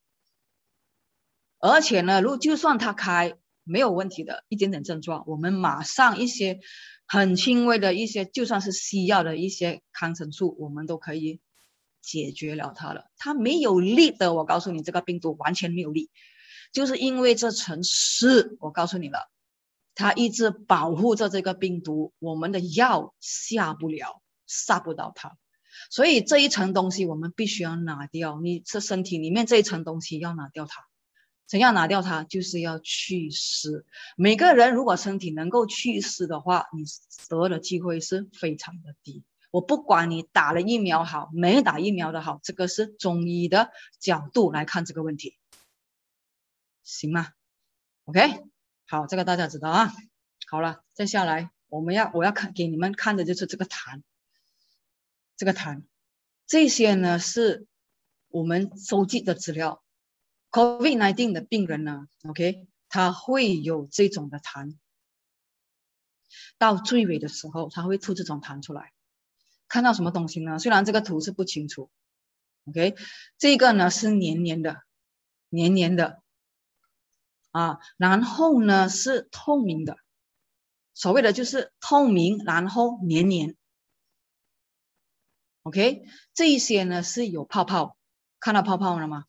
[1.58, 6.58] 而且呢，如就算它开没有问题的，一点点症状，我们马上一些
[7.06, 11.40] 很轻微的一些，就算是西药的一些抗生素，我们都可以
[12.00, 13.04] 解决了它了。
[13.18, 16.10] 它没有力的，我告诉你，这个病毒完全没有力。
[16.72, 19.28] 就是因为这层湿，我告诉你了，
[19.94, 25.36] 它一直保护着这个病毒，我们的药下不了，杀不到它，
[25.90, 28.40] 所以这一层东西我们必须要拿掉。
[28.40, 30.86] 你这身体里面这一层东西要拿掉它，
[31.46, 32.22] 怎样拿掉它？
[32.22, 33.84] 就是要祛湿。
[34.16, 36.84] 每个人如果身体能够祛湿的话，你
[37.28, 39.24] 得的机会是非常的低。
[39.50, 45.39] 我不管你打了疫苗好，没打疫苗的好，这个是中医的角度来看这个问题。
[46.90, 47.28] 行吗
[48.04, 48.42] ？OK，
[48.88, 49.92] 好，这个大家知道啊。
[50.48, 54.02] 好了，接下来我们要我要看给你们看的就是这个痰，
[55.36, 55.84] 这个痰，
[56.46, 57.68] 这些呢是
[58.28, 59.84] 我们收集的资料。
[60.50, 64.76] ，COVID nineteen 的病人呢，OK，他会有这种的痰。
[66.58, 68.92] 到最尾的时候，他会吐这种痰出来。
[69.68, 70.58] 看到什么东西呢？
[70.58, 71.88] 虽然这个图是不清楚
[72.64, 72.96] ，OK，
[73.38, 74.82] 这个呢是黏黏的，
[75.48, 76.20] 黏黏的
[77.50, 79.96] 啊，然后呢是透明的，
[80.94, 83.56] 所谓的就是透明，然后黏黏
[85.62, 87.96] ，OK，这一些呢是有泡泡，
[88.38, 89.24] 看到泡泡了吗？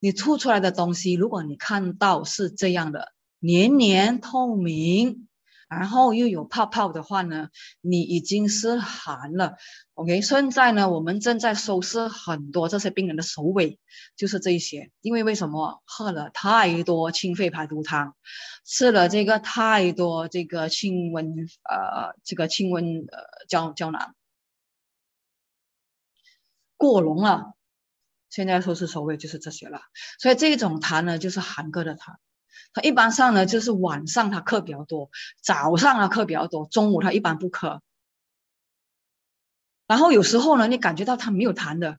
[0.00, 5.27] 你吐出来的东西，如果你看到是这样的，黏黏透明。
[5.68, 7.50] 然后又有泡泡的话呢，
[7.82, 9.56] 你已经是寒了
[9.94, 10.22] ，OK。
[10.22, 13.78] 现在呢，我们正在收拾很多这些病人的手尾，
[14.16, 14.90] 就是这一些。
[15.02, 18.16] 因为为什么喝了太多清肺排毒汤，
[18.64, 21.26] 吃了这个太多这个清温
[21.68, 24.14] 呃这个清温呃胶胶囊
[26.78, 27.52] 过浓了，
[28.30, 29.82] 现在收拾手尾就是这些了。
[30.18, 32.14] 所以这种痰呢，就是寒哥的痰。
[32.74, 35.10] 他一般上呢，就是晚上他课比较多，
[35.42, 37.82] 早上他课比较多，中午他一般不课。
[39.86, 41.98] 然后有时候呢，你感觉到他没有痰的，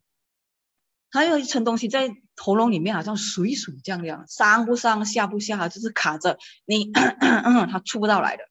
[1.09, 8.43] 他有一层东西在喉咙里面，好像水水这样样，上不上下不下，就是卡着你咳咳咳，他出不到来的，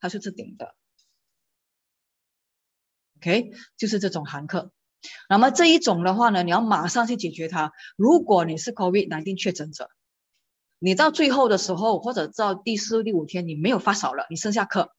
[0.00, 0.74] 他是这顶的。
[3.18, 4.70] OK，就是这种寒咳。
[5.28, 7.72] 那么这一种的话呢，你要马上去解决它。
[7.96, 9.88] 如果你是 COVID-19 确诊者。
[10.78, 14.90] 你到最后的时候，或者到第四、第五天，你没有发烧了，你剩下咳，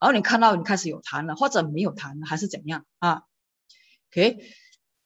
[0.00, 3.24] 然后你看到你开始有痰了，或者没有痰了，还是怎样啊
[4.10, 4.38] ？OK，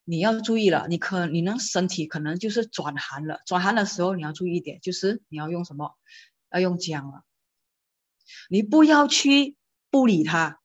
[0.05, 5.97] 你要注意了，你可你能身体可能就是转寒了，转寒的时候你要注意一点，就是你要用什么？
[6.53, 7.25] 要用姜了，
[8.49, 9.57] 你不要去
[9.91, 10.61] 不理它。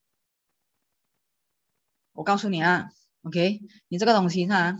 [2.13, 2.91] 我告诉你啊
[3.23, 4.77] ，OK，你这个东西啊，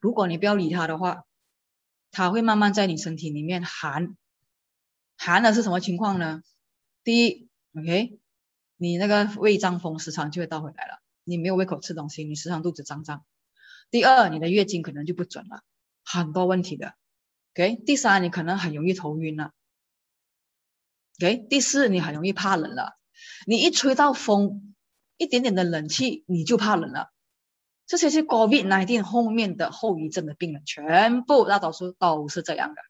[0.00, 1.24] 如果你不要理它的话。
[2.10, 4.16] 它会慢慢在你身体里面寒，
[5.16, 6.42] 寒的是什么情况呢？
[7.04, 8.18] 第一，OK，
[8.76, 13.24] 你那个胃胀风时常就会倒回来了，你没有胃口吃东西，你时常肚子胀胀。
[13.90, 15.62] 第二，你的月经可能就不准了，
[16.04, 16.94] 很多问题的。
[17.54, 19.52] OK，第三，你可能很容易头晕了。
[21.20, 22.98] OK，第四，你很容易怕冷了，
[23.46, 24.74] 你一吹到风，
[25.16, 27.12] 一点点的冷气你就怕冷了。
[27.88, 32.82] 这些是 COVID nineteen 后面的后遗症的病人，全部大多数都是这样的。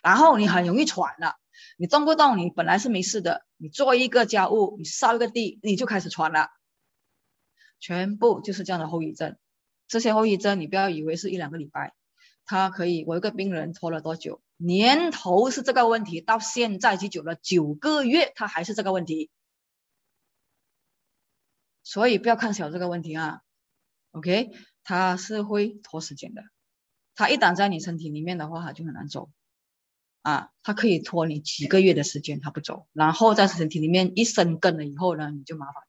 [0.00, 1.34] 然后你很容易喘了，
[1.76, 6.50] 你动不动你本来是没事的，你做一个家务，你扫一个地，你就开始喘了。
[7.80, 9.36] 全部就是这样的后遗症。
[9.88, 11.92] 这些后遗症你不要以为是一两个礼拜，
[12.46, 13.04] 他可以。
[13.08, 14.40] 我一个病人拖了多久？
[14.56, 17.34] 年头是这个问题，到现在几久了？
[17.34, 19.30] 九个月，他还是这个问题。
[21.82, 23.40] 所以不要看小这个问题啊。
[24.14, 24.52] OK，
[24.84, 26.44] 它是会拖时间的。
[27.16, 29.28] 它一旦在你身体里面的话，它就很难走
[30.22, 30.50] 啊。
[30.62, 32.86] 它可以拖你几个月的时间，它不走。
[32.92, 35.82] 然后在身体里面一生根了以后呢，你就麻烦。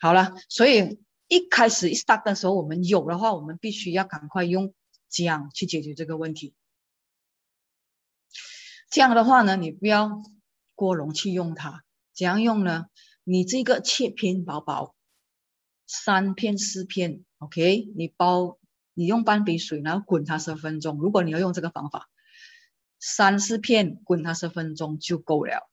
[0.00, 0.98] 好了，所以
[1.28, 4.72] 一开始一 start 的时候，我们有的话，我们必须要赶快用
[5.10, 6.54] 姜去解决这个问题。
[8.88, 10.22] 这样的话呢，你不要
[10.74, 11.84] 过浓去用它。
[12.14, 12.86] 怎样用呢？
[13.24, 14.94] 你这个切片薄薄，
[15.86, 17.24] 三片四片。
[17.42, 18.56] OK，你包，
[18.94, 20.98] 你用半杯水，然后滚它十分钟。
[21.00, 22.08] 如果你要用这个方法，
[23.00, 25.68] 三四片滚它十分钟就够了。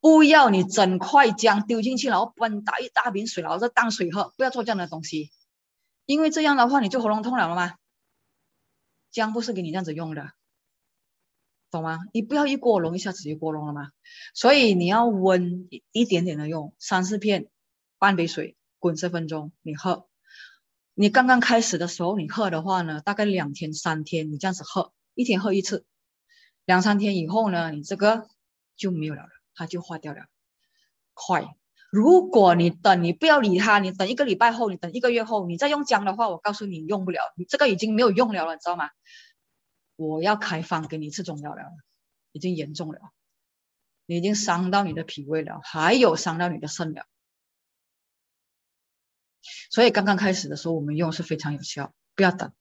[0.00, 4.34] 不要你整块姜丢进去，然后奔打一大瓶水，然后再当水喝。
[4.36, 5.30] 不要做这样的东西，
[6.04, 7.74] 因为这样的话你就喉咙痛了了吗？
[9.12, 10.32] 姜不是给你这样子用的，
[11.70, 12.00] 懂吗？
[12.12, 13.92] 你不要一锅浓一下子就锅浓了吗？
[14.34, 17.48] 所以你要温一点点的用，三四片，
[18.00, 20.08] 半杯水滚十分钟，你喝。
[20.96, 25.84] 你刚刚开始的时候，你喝的话呢，大概两天三天，你这样子喝，一天喝一次，
[26.64, 28.28] 两三天以后呢，你这个
[28.76, 30.26] 就没有了了，它就化掉了，
[31.12, 31.56] 快。
[31.90, 38.90] 如果你等，你不要理它，你等一个礼拜后，你等一个月后，你再用姜的话，我告诉你用不了，你这个已经没有用了了，你知道吗？
[39.96, 41.62] 我要开方给你吃中药了，
[42.30, 43.00] 已经严重了，
[44.06, 47.06] 你已经伤到你的脾胃了，还有伤到你的肾了。
[49.70, 52.52] 所以刚刚开始的时候，我们用是非常有效，不要等。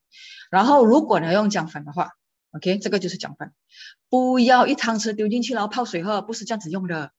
[0.49, 2.11] 然后如果你要用姜粉的话
[2.51, 3.53] ，OK，这个就是姜粉，
[4.09, 7.11] 不要一汤匙丢进去然后泡水喝，不是这样子用的。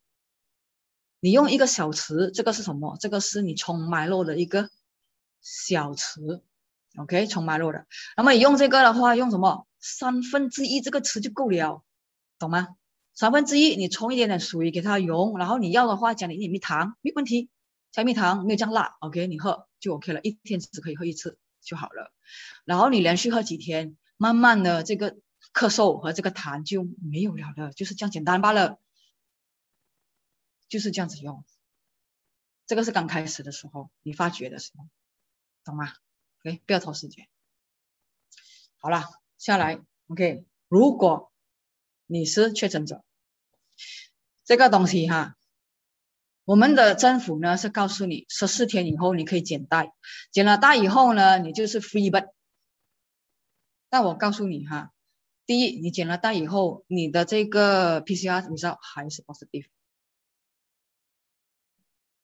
[1.21, 2.97] 你用一个小匙，这个是什么？
[3.01, 4.69] 这个是你冲脉络的一个
[5.41, 6.43] 小匙
[6.99, 7.87] ，OK，冲脉络的。
[8.17, 9.67] 那么你用这个的话，用什么？
[9.81, 11.83] 三分之一这个匙就够了，
[12.39, 12.69] 懂吗？
[13.15, 17.49] 三分之一，你冲一点点水给它溶，然后你要的话加点一点蜜糖，没问题。
[17.95, 22.12] 加蜜糖没有这样辣，OK，你喝就 OK 了，一天只可以喝一次就好了。
[22.64, 25.12] 然后你连续喝几天，慢慢的这个
[25.53, 28.80] 咳嗽和这个痰就没有了的，就是这样简单罢了，
[30.66, 31.45] 就是这样子用。
[32.66, 34.88] 这个是刚开始的时候，你发觉的时候，
[35.62, 35.92] 懂吗
[36.40, 37.28] ？OK，不要拖时间。
[38.78, 39.05] 好了，
[39.38, 41.32] 下来 OK，如果
[42.07, 43.05] 你是确诊者，
[44.42, 45.36] 这个东西哈，
[46.45, 49.92] 我们的政府呢是告诉你十四天以后你可以减带，
[50.30, 52.28] 减了带以后呢，你就是 free bird。
[53.88, 54.90] 但我告诉你哈，
[55.47, 59.66] 第一，你减了带以后，你的这个 PCR 你知道还是 positive。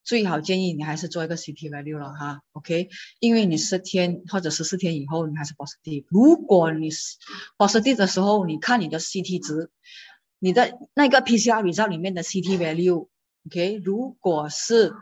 [0.02, 2.88] 最好建议你还是做一个 CT value 了哈，OK？
[3.20, 7.16] 因为你十天或者十四天以后你还是 positive，如果你是
[7.56, 9.70] positive 的时候，你看你的 CT 值，
[10.38, 12.58] 你的那个 PCR result 里面的 CT
[13.46, 14.94] OK，如果是，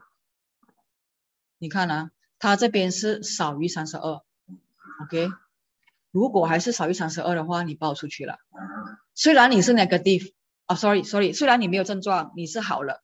[1.59, 4.22] 你看啊，它这边是少于三十二
[5.03, 5.28] ，OK？
[6.11, 8.39] 如果还是少于三十二的话，你报出去了。
[9.14, 10.32] 虽然你是 negative，
[10.66, 13.03] 啊，sorry，sorry，虽然你没有症状，你是好了。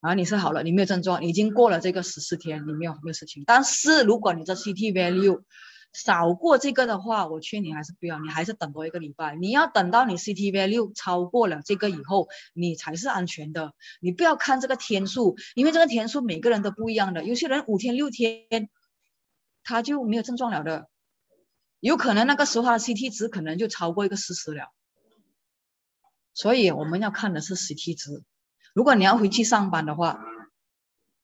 [0.00, 3.42] 啊，你是好了，你没有症状，已经过了这个十四天，你没有没有事情。
[3.46, 5.42] 但是如果你的 CT value
[6.04, 9.34] 少过这个的话，我劝你还是不要，你还是等多一个礼拜。
[9.34, 13.72] 你要等到你 CTV 6超过了这个以后，你才是安全的。
[14.00, 17.24] 你不要看这个天数，因为这个天数每个人都不一样的。
[17.24, 18.68] 有些人五天六天
[19.64, 20.88] 他就没有症状了的，
[21.80, 24.70] 有可能那个时候他的 CT 值可能就超过一个四十了。
[26.34, 28.22] 所以我们要看的是 CT 值。
[28.74, 30.22] 如果你要回去上班的话，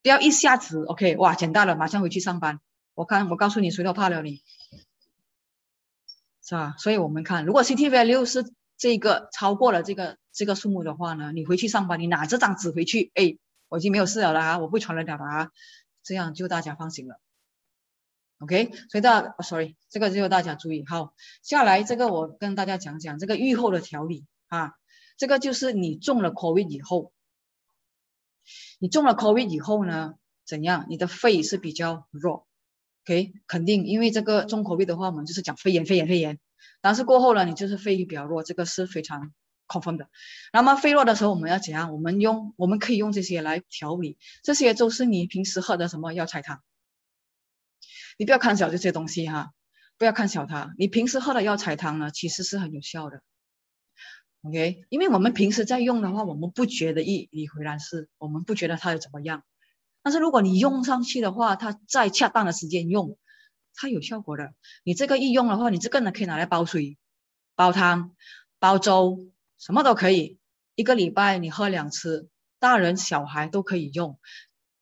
[0.03, 2.59] 不要一下子 OK 哇简单了，马上回去上班。
[2.95, 4.43] 我看我告诉你，谁都怕了你，
[6.43, 6.75] 是吧？
[6.79, 13.39] 所以我们看，如果 CTV6 是这个超过了这个这个数目的话呢，你回去上班，你拿这张纸回去，哎，
[13.69, 15.51] 我已经没有事了啦，我不传染了啊，
[16.03, 17.21] 这样就大家放心了。
[18.39, 20.85] OK，所以大 sorry，这个就大家注意。
[20.87, 24.73] 好，下来这个我跟大家讲讲这个预后的调理啊，
[25.17, 27.13] 这个就是你中了 COVID 以后。
[28.81, 30.15] 你中了 COVID 以后呢？
[30.45, 30.87] 怎样？
[30.89, 32.49] 你的肺是比较弱
[33.05, 33.33] ，OK？
[33.47, 36.39] 肯定，因为这个重口味的话，我们就是讲肺炎、肺炎、肺炎。
[36.81, 39.33] 但是过后呢，你就是肺比较弱，这个是非常
[39.67, 40.09] 扣分的。
[40.53, 41.93] 那么肺弱的时候，我们要怎样？
[41.93, 44.19] 我们用，我们可以用这些来调理。
[44.43, 46.61] 这些都是你平时喝的什么药材汤？
[48.19, 49.53] 你不要看小这些东西哈，
[49.97, 50.75] 不要看小它。
[50.77, 53.23] 你平时喝的药材汤呢，其实是很有效的。
[54.43, 59.45] OK，因为我们平时在用的话，我们不觉得一你回来是，我们不觉得它有怎么样。
[60.03, 63.17] 但是如果你用上去的话，它在恰当的时间用，
[63.75, 64.53] 它有效果的。
[64.85, 66.99] 你这个一用的话，你这个呢可以拿来煲水、
[67.55, 68.15] 煲汤、
[68.59, 70.39] 煲粥，什么都可以。
[70.75, 72.29] 一个礼拜你喝两次，
[72.59, 74.19] 大人小孩都可以用，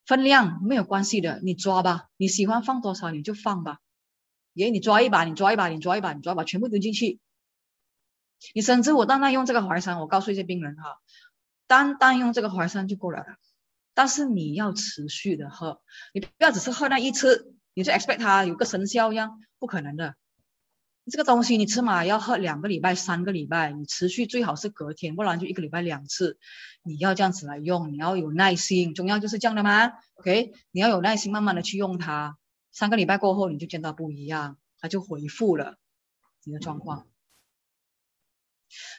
[0.07, 3.79] 分量没有关系的，你抓吧，你喜欢放多少你就放吧。
[4.55, 7.21] 耶，你抓一把，你抓一把，你抓一把，你抓一把，全部丢进去。
[8.55, 10.97] 你甚至我单单用这个淮山，我告诉一些病人哈，
[11.67, 13.25] 单单用这个淮山就够了。
[13.95, 15.83] 但是你要持续的喝，
[16.15, 20.15] 你不要只是喝那一次，你就 expect 它有个生效一样，不可能的。
[21.11, 26.39] 这个东西你起码要喝两个礼拜、三个礼拜，你持续最好是隔天，不然就一个礼拜两次。
[26.83, 32.39] 你要这样子来用，你要有耐心，中药就是这样的吗？OK，你要有耐心，慢慢的去用它。
[32.71, 35.77] 三个礼拜过后，你就见到不一样，它就恢复了
[36.45, 37.10] 你的状况。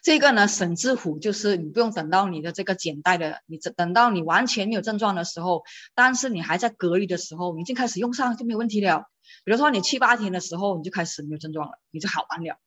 [0.03, 5.63] 这个呢，省治虎就是你不用等到你的这个简带的，你等到你完全没有症状的时候，
[5.93, 9.09] 但是你还在隔离的时候，你就开始用上就没有问题了。
[9.45, 12.59] 比如说你七八天的时候，你就开始没有症状了，你就好完了，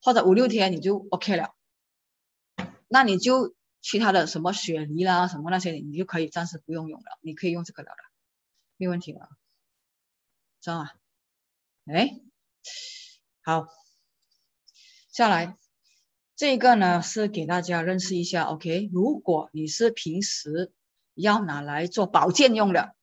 [0.00, 1.54] 或者五六天你就 OK 了，
[2.88, 7.96] 那你就其他的什么雪梨啦什么那些，你就可以暂时不用用了，你可以用这个了的，
[8.76, 9.28] 没问题了，
[10.60, 10.90] 知道吗？
[11.86, 12.20] 哎，
[13.42, 13.66] 好，
[15.10, 15.63] 下来。
[16.36, 18.90] 这个呢是给大家认识一下，OK？
[18.92, 20.72] 如果你是平时
[21.14, 22.96] 要拿来做保健用的，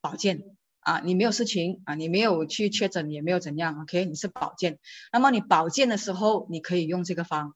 [0.00, 4.06] 保健啊，你没有事情啊，你没有去确诊，也没有怎样，OK？
[4.06, 4.78] 你是保健，
[5.12, 7.54] 那么你保健的时候，你可以用这个方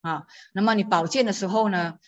[0.00, 0.26] 啊。
[0.52, 2.00] 那么你保健的时候呢，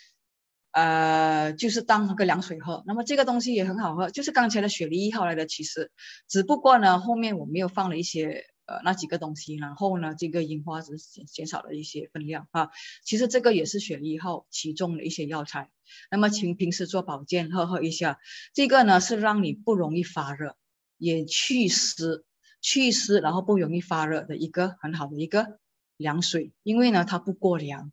[0.72, 2.82] 呃，就是当那个凉水喝。
[2.84, 5.93] 那么这个东西也很好喝，就是刚才的雪梨一号来的，其实
[6.26, 8.44] 只不过呢，后面我们又放了一些。
[8.73, 12.70] 呃，那几个东西，然后呢，这个樱花只减减少了一些分量啊。
[13.05, 15.70] 其实这个也是雪梨号其中的一些药材。
[16.11, 18.19] 那么，请平时做保健喝喝一下。
[18.55, 20.57] 这个呢是让你不容易发热，
[20.97, 22.24] 也祛湿、
[22.62, 25.59] 祛湿，然后不容易发热的一个很好的一个
[25.99, 26.53] 凉水。
[26.62, 27.93] 因为呢它不过凉。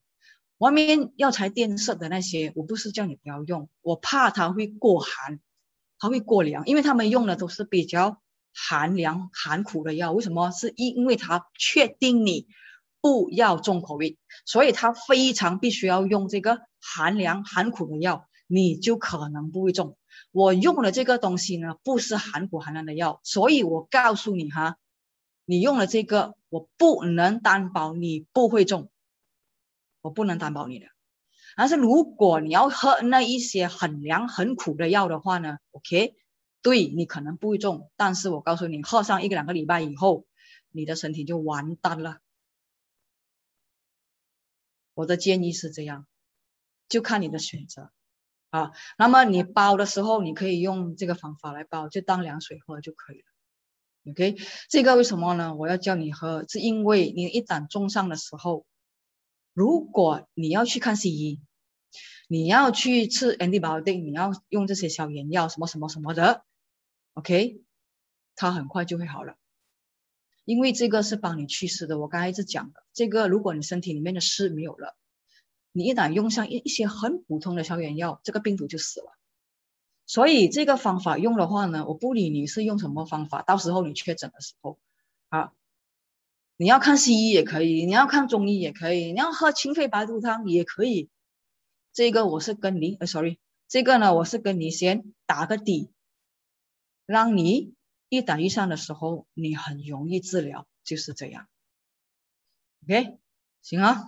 [0.59, 5.41] 外面药材店设的那些，我不是叫你不要用，我怕它会过寒，
[5.97, 8.21] 它会过凉，因为他们用的都是比较。
[8.53, 10.51] 寒凉寒苦的药，为什么？
[10.51, 12.47] 是因为他确定你
[13.01, 19.97] 不要重口味，所以他非常必须要用这个寒凉寒苦的药，你就可能不会中。
[20.31, 24.77] 我用的这个东西呢，不是寒苦寒凉的药，所以我告诉你哈，
[25.45, 28.91] 你用了这个，我不能担保你不会中，
[30.01, 30.87] 我不能担保你的。
[31.55, 36.15] 但是如果你要喝那一些很凉很苦的药的话呢，OK，
[36.61, 40.25] 对你可能不会中，但是我告诉你，喝上一个两个礼拜以后，
[40.69, 42.19] 你的身体就完蛋了。
[44.93, 46.05] 我的建议是这样，
[46.89, 47.91] 就看你的选择。
[48.49, 53.25] 啊，那么你煲的时候，你可以用这个方法来煲，就当凉水喝就可以了。
[54.11, 54.37] OK，
[54.69, 55.55] 这个为什么呢？
[55.55, 58.65] 我要教你喝，是因为你一旦中上的时候，
[59.53, 61.39] 如果你要去看西医，
[62.27, 66.43] 你要去吃 antibiotic，你要用这些消炎药什么什么什么的
[67.19, 67.61] ，OK，
[68.35, 69.35] 它很快就会好了，
[70.45, 71.99] 因为这个是帮你祛湿的。
[71.99, 74.95] 我刚才一直讲的，这个如果你身体里面的湿没有了。
[75.71, 79.15] 你一旦用上一一些很普通的消炎药，这个病毒就死了。
[80.07, 84.79] 所以这个方法用的话呢，我不理你是用什么方法，到时候你确诊的时候，
[85.29, 85.53] 啊，
[86.57, 91.07] 你要看西医也可以，你要看中医也可以，你要喝清肺白肚汤也可以。
[91.93, 93.37] 这个我是跟你，呃，sorry，
[93.67, 95.91] 这个呢我是跟你先打个底，
[97.09, 97.73] 让你
[98.07, 101.47] 一打一上的时候你很容易治疗，就是这样。
[102.83, 103.17] OK。
[103.63, 104.05] 行啊，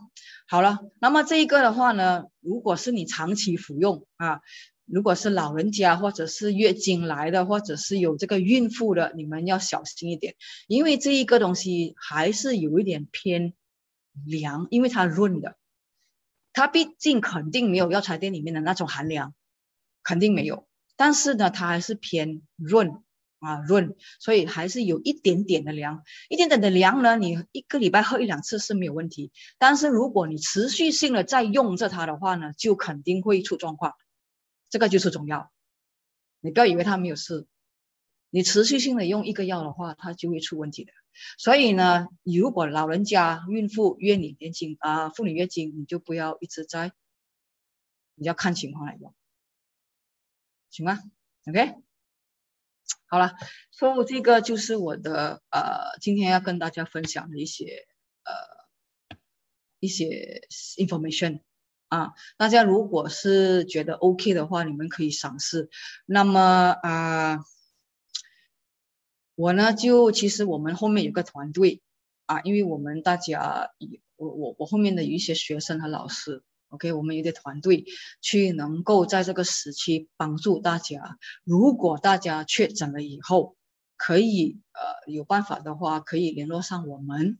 [0.47, 4.41] 好了，那么这一个的话呢，如果是你长期服用啊，
[4.85, 10.35] 如果是老人家或者是月经来的，或者是有这个孕妇的，你们要小心一点，
[10.67, 13.53] 因为这一个东西还是有一点偏
[14.25, 15.57] 凉，因为它润的，
[16.53, 19.33] 它毕竟肯定没有药材店里面的那种寒凉，
[20.01, 20.65] 肯定没有，
[20.95, 23.03] 但是呢，它还是偏润。
[23.43, 27.17] 啊，润，所以还是有一点点的凉，一点点的凉呢。
[27.17, 33.95] 你一个礼拜喝一两次是没有问题，但是如果你持续性的在用着它的话呢，就肯定会出状况。
[34.69, 35.51] 这个就是中药，
[36.39, 37.47] 你不要以为它没有事，
[38.29, 40.91] 你持续性的用一个药的话，它就会出问题的。
[41.39, 46.91] 所以呢，如果老人家、孕妇、月龄年轻啊，妇女月经，你就不要一直在，
[48.13, 49.15] 你要看情况来用，
[50.71, 50.97] 行吗
[51.47, 51.75] ？OK。
[53.05, 53.33] 好了，
[53.71, 57.85] 所以这个就是我的呃，今天要跟大家分享的一些
[58.23, 59.17] 呃
[59.81, 61.41] 一些 information
[61.89, 62.13] 啊。
[62.37, 65.69] 大家如果是觉得 OK 的话，你们可以尝试。
[66.05, 67.39] 那么啊，
[69.35, 71.81] 我呢就其实我们后面有个团队
[72.27, 73.73] 啊，因为我们大家
[74.15, 76.43] 我我我后面的一些学生和老师。
[76.71, 77.85] OK，我们有个团队
[78.21, 81.17] 去能够在这个时期帮助大家。
[81.43, 83.57] 如果大家确诊了以后，
[83.97, 87.37] 可以呃有办法的话，可以联络上我们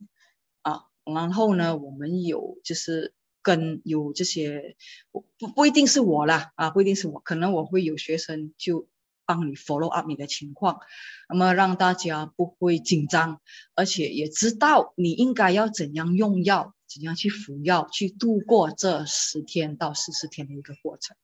[0.60, 0.82] 啊。
[1.04, 4.76] 然后呢，我们有就是跟有这些
[5.10, 8.86] 不不一定是我啦啊，不一定是我，可能我会有学生就
[9.24, 10.80] 帮你 follow up 你的情况，
[11.28, 13.40] 那么让大家不会紧张，
[13.74, 16.74] 而且也知道你应该要怎样用药。
[16.92, 21.16] 怎样去服药，去度过这十天到四十天的一个过程，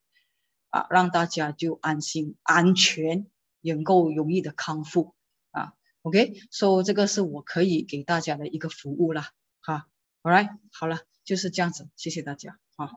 [0.71, 3.27] 啊，让大家就安心、安全，
[3.61, 5.15] 能够容易的康复
[5.51, 5.75] 啊。
[6.03, 9.25] OK，所以这个是我可以给大家的一个服务了，
[9.61, 9.89] 哈。
[10.23, 12.91] All right，好了，就是这样子，谢谢大家啊。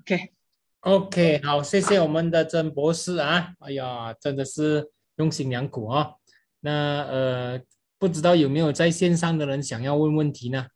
[0.00, 3.54] OK，OK，好，谢谢我们的曾博士啊。
[3.60, 6.14] 哎呀，真的是用心良苦啊。
[6.60, 7.62] 那呃，
[7.98, 10.66] 不知道有没有在线上的人想要问问题呢？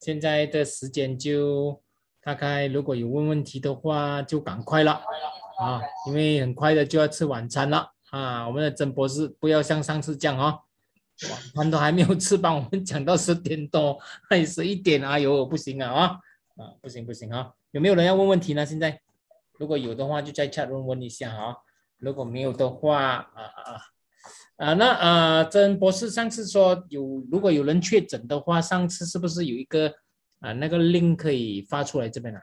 [0.00, 1.80] 现在的时间就
[2.22, 5.02] 大概，如果有问问题的话，就赶快了
[5.58, 8.46] 啊，因为很快的就要吃晚餐了啊。
[8.46, 10.60] 我们的曾博士不要像上次这样哦，
[11.30, 13.98] 晚餐都还没有吃，帮我们讲到十点多，
[14.28, 16.18] 还十一点，哎呦，不行啊啊
[16.56, 17.52] 啊，不行不行啊！
[17.72, 18.64] 有没有人要问问题呢？
[18.64, 19.00] 现在
[19.58, 21.56] 如果有的话，就在 chat room 问一下啊。
[21.98, 23.80] 如果没有的话，啊啊啊，
[24.56, 29.92] 那啊，曾博士上次说有，如果有人确诊的话，上次是不是有一个
[30.38, 32.40] 啊那个 link 可以发出来这边呢？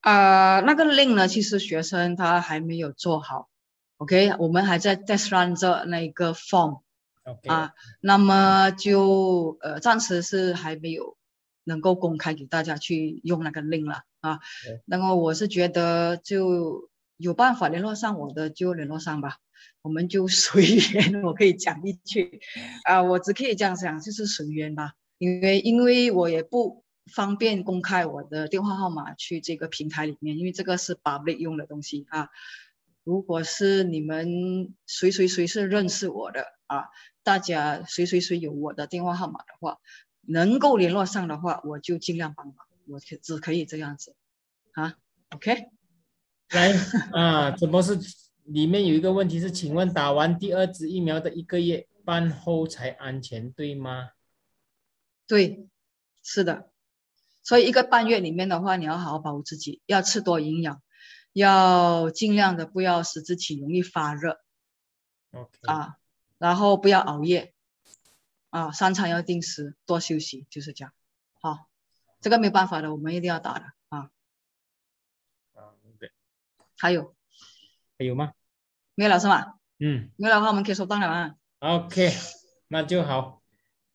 [0.00, 3.48] 啊，那个 link 呢，其实学生他还没有做好
[3.96, 11.16] ，OK，我们还在 test run 着那个 form，OK，啊，那么就呃暂时是还没有
[11.64, 14.40] 能够公开给大家去用那个 link 了啊。
[14.84, 19.38] 那么我是觉得就有办法联络上我的就联络上吧。
[19.84, 22.40] 我们就随 缘，我可以讲一句，
[22.84, 24.94] 啊，我只可以这样讲，就是随缘吧。
[25.18, 26.82] 因为因为我也不
[27.12, 32.30] 方便公开我的电话号码去这个平台里面，因为这个是 public 用的东西啊。
[33.04, 36.84] 如果是你们谁谁谁是认识我的啊，
[37.22, 39.80] 大家谁谁谁有我的电话号码的话，
[40.22, 42.56] 能够联络上的话，我就尽量帮忙。
[42.86, 44.16] 我只可以这样子
[44.72, 44.94] 啊。
[45.28, 45.66] OK，
[46.50, 46.72] 来
[47.12, 47.98] 啊，怎么是
[48.44, 54.10] 里面有一个问题是，请问打完第二支疫苗的一个月半后才安全，对吗？
[55.26, 55.68] 对，
[56.22, 56.70] 是的。
[57.42, 60.82] 所以一个半月里面的话，你要好好保护自己，要吃多营养，
[61.32, 64.40] 要尽量的不要使自己容易发热。
[65.32, 65.96] OK 啊，
[66.38, 67.54] 然后不要熬夜，
[68.50, 70.92] 啊，三餐要定时，多休息，就是这样。
[71.40, 71.68] 好，
[72.20, 74.10] 这个没办法的，我们一定要打的啊。
[75.54, 76.12] 啊，对，
[76.78, 77.14] 还有
[77.98, 78.32] 还有吗？
[78.94, 79.54] 没有了是吗？
[79.80, 81.34] 嗯没有的话，我们可以收档了啊。
[81.60, 82.12] ，OK，
[82.68, 83.42] 那就好。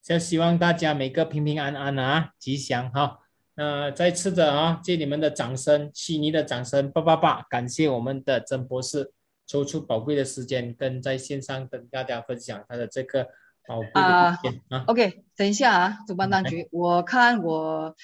[0.01, 3.19] 就希望大家每个平平安安啊，吉祥哈。
[3.55, 7.45] 那再次的啊，借你们的掌声，悉尼的掌声，叭叭叭！
[7.49, 9.11] 感谢我们的曾博士
[9.45, 13.27] 抽出宝贵的时间，跟在线上跟大家分享他的这个
[13.67, 14.85] 宝贵的啊意见啊。
[14.87, 17.95] OK，等一下啊，主办当局，我看我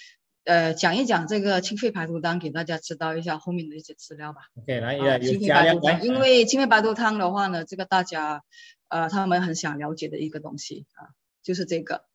[0.45, 4.41] 呃讲一讲这个清肺排毒汤，给大家知道一下后面的一些资料吧。
[4.55, 8.43] OK，来，啊，有清肺加料来白肚汤，，因为清肺排毒汤的话呢，这个大家
[8.87, 11.11] 呃他们很想了解的一个东西啊，
[11.43, 12.05] 就是这个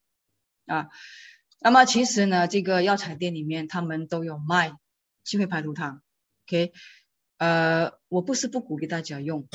[0.66, 0.89] 啊。
[1.61, 4.73] 那么其实呢，这个药材店里面他们都有卖
[5.24, 6.01] 清肺排毒汤
[6.47, 6.73] ，OK，
[7.36, 9.47] 呃，我不是不鼓励大家用，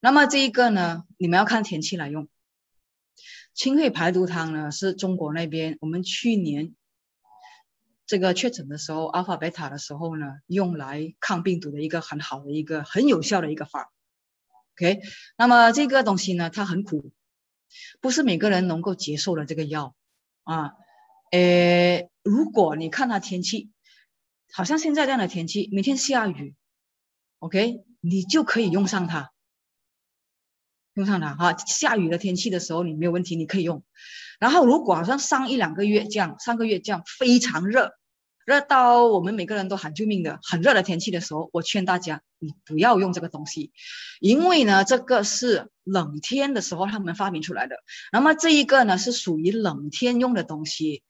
[0.00, 2.28] 那么这一个呢，你们要看天气来用。
[3.54, 6.74] 清肺排毒汤呢，是中国那边我们去年
[8.06, 13.92] 这个确诊的时候，阿尔法贝塔的时候呢，用来抗病毒的一个很好的一个很有效的一个法。
[14.74, 15.00] OK，
[15.38, 17.12] 那么这个东西呢，它很苦，
[18.00, 19.94] 不是每个人能够接受的这个药
[20.42, 20.72] 啊。
[21.30, 23.70] 呃，如果你看它天气，
[24.52, 26.54] 好像现在这样的天气，每天下雨
[27.38, 29.32] ，OK，你就可以用上它。
[30.92, 33.82] 用上它哈，下雨的天气的时候你没有问题，你可以用。
[34.40, 37.92] 然后如果好像上一两个月这样，上个月这样非常热，
[38.44, 43.72] 热到我们每个人都喊救命的很热的天气的时候，我劝大家你不要用这个东西，
[44.20, 47.76] 因为呢这个是冷天的时候他们发明出来的。
[48.12, 51.02] 那么这一个呢是属于冷天用的东西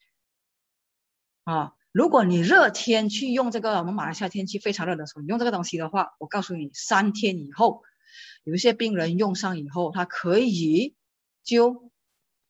[1.45, 1.73] 啊。
[1.93, 7.83] 如果你热天去用这个，我们马来西亚天气非常热的时候，你用这个东西的话，我告诉你，三天以后。
[8.43, 10.95] 有一些病人用上以后，他可以
[11.45, 11.91] 就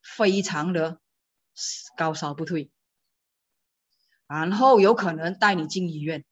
[0.05, 1.01] 非常的
[1.97, 2.71] 高烧不退，
[4.27, 6.25] 然后有可能带你进医院，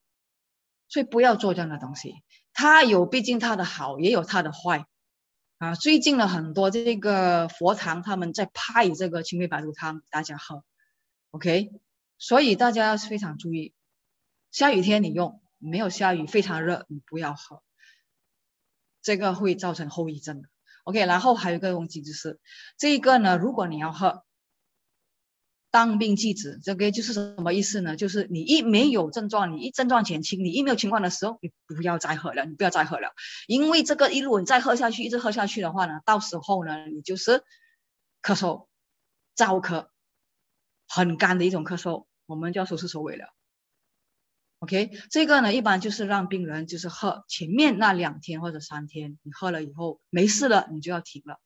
[0.88, 2.22] 所以不要做这样的东西。
[2.52, 4.86] 它有，毕竟它的好，也有它的坏
[5.56, 5.74] 啊。
[5.74, 10.62] 最近呢，很多这个佛堂他们在派这个清肺白术汤大家喝
[11.30, 11.72] ，OK，
[12.18, 13.72] 所以大家要非常注意，
[14.50, 17.62] 下雨天你用，没有下雨非常热你不要喝。
[19.00, 20.51] 这个会造成后遗症的。
[20.84, 22.40] OK，然后还有一个东西就是
[22.76, 24.24] 这一个呢，如果你要喝，
[25.70, 27.96] 当病即止，这个就是什么意思呢？
[27.96, 33.12] 就是你一没有症状，你一症状减轻，你一没有情况的时候，你不要再喝了，你不要再喝了，
[33.46, 37.42] 因为这个一路你再喝下去，一直喝下去的话呢，到时候呢，你就是
[38.22, 38.66] 咳嗽、
[39.36, 39.86] 燥咳，
[40.88, 43.32] 很干的一种咳嗽，我们就要收拾收尾了。
[44.62, 51.40] OK，这个呢，一般就是让病人就是喝前面那两天或者三天，你喝了以后没事了，你就要停了。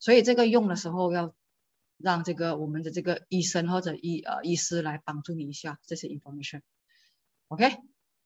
[0.00, 1.32] 所以这个用的时候要
[1.96, 6.62] 让这个我们的这个医生或者医呃医师来帮助你一下这些 information。
[7.46, 7.76] OK，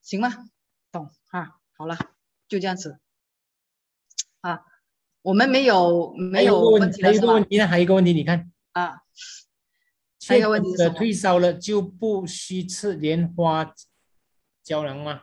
[0.01, 0.35] 行吗？
[0.91, 1.61] 懂哈？
[1.77, 1.99] 好了，
[2.49, 2.99] 就这样子
[4.41, 4.65] 啊。
[5.21, 7.45] 我们没有没有问题还了是吧有一个问？
[7.47, 9.03] 题呢，还有一个问题，你看，啊，
[10.27, 13.71] 还有一个问题是退烧了就不需吃莲花
[14.69, 15.23] 胶囊吗？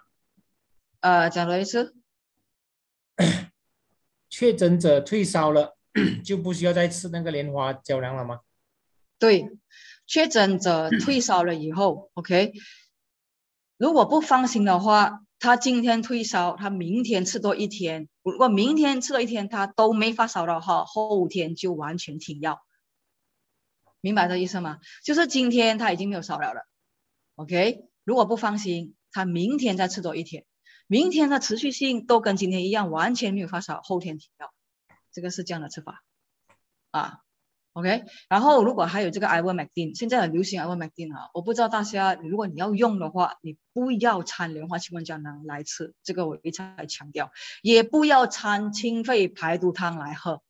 [1.01, 1.95] 呃，讲了一次，
[4.27, 5.77] 确诊者退烧了
[6.25, 8.39] 就不需要再吃那个莲花胶囊了吗？
[9.19, 9.47] 对，
[10.07, 12.53] 确诊者退烧了以后， OK，
[13.77, 18.09] 如果不放心的话，他今天退烧，他明天吃多一天。
[18.23, 22.65] 如果明天吃了一天他都没发烧的话，后天就完全停药。
[24.01, 24.79] 明白这意思吗？
[25.03, 26.65] 就是今天他已经没有烧了了
[27.35, 27.85] ，OK。
[28.03, 30.43] 如果不放心，他明天再吃多一天，
[30.87, 34.51] 明天的持续性都跟今天一样，完全没有发烧，后天停药。
[35.13, 36.03] 这个是这样的吃法
[36.91, 37.19] 啊。
[37.71, 47.31] OK，然后如果还有这个 ivermectin，现在很流行 ivermectin 啊，我不知道大家如果你要用的话，你不要掺莲花清瘟胶囊来吃，这个我一再强调，
[47.61, 50.41] 也不要掺清肺排毒汤来喝。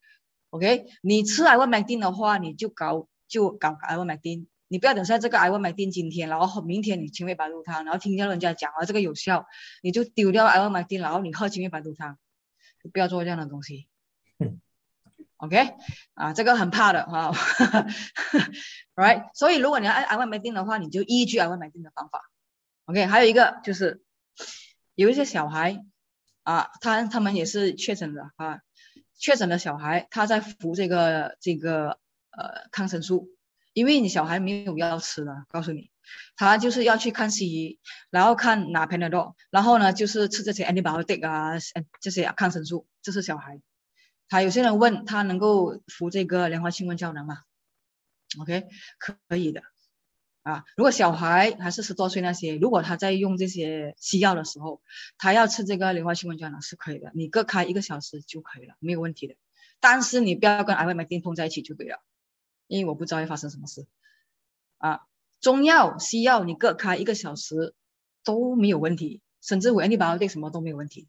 [0.49, 9.45] OK，你吃 ivermectin 的话，你就搞就搞 ivermectin，你不要等下这个 ivermectin 今天，然后明天你清肺排毒汤，然后听见人家讲啊这个有效，
[9.81, 12.17] 你就丢掉 ivermectin，然后你喝清肺排毒汤，
[12.91, 13.87] 不要做这样的东西。
[15.37, 15.75] OK，
[16.13, 17.33] 啊，这个很怕的哈、
[18.95, 19.29] right？
[19.33, 22.21] 所以如果你要按安慰美定的话，你就依据安慰美定的方法。
[22.85, 24.01] OK，还有一个就是
[24.95, 25.83] 有一些小孩
[26.43, 28.61] 啊，他他们也是确诊的啊，
[29.17, 31.99] 确诊的小孩他在服这个这个
[32.31, 33.34] 呃抗生素，
[33.75, 35.91] 因为你小孩没有药吃了，告诉你，
[36.37, 37.77] 他就是要去看西医，
[38.09, 41.59] 然后看拿 Panadol，然后呢就是吃这些 antibiotic 啊，
[41.99, 43.59] 这些抗生素，这是小孩。
[44.29, 47.41] 他有些人问他能够服这个莲花清瘟胶囊吗
[48.39, 48.65] ？OK，
[48.97, 49.61] 可以的。
[50.43, 54.81] 啊，如果小孩还是十多岁那些，如果他在用这些西药的时候，
[55.17, 59.35] 他要吃这个莲花清瘟胶囊是可以的，你各开一个小时就可以了，没有问题的。
[59.79, 61.99] 但是你不要跟艾维麦丁碰在一起就对了，
[62.67, 63.85] 因为我不知道会发生什么事。
[64.77, 65.01] 啊，
[65.39, 67.73] 中药、西药你各开一个小时
[68.23, 71.07] 都没有问题，甚至我 a n t i b t c 什么都没有问题。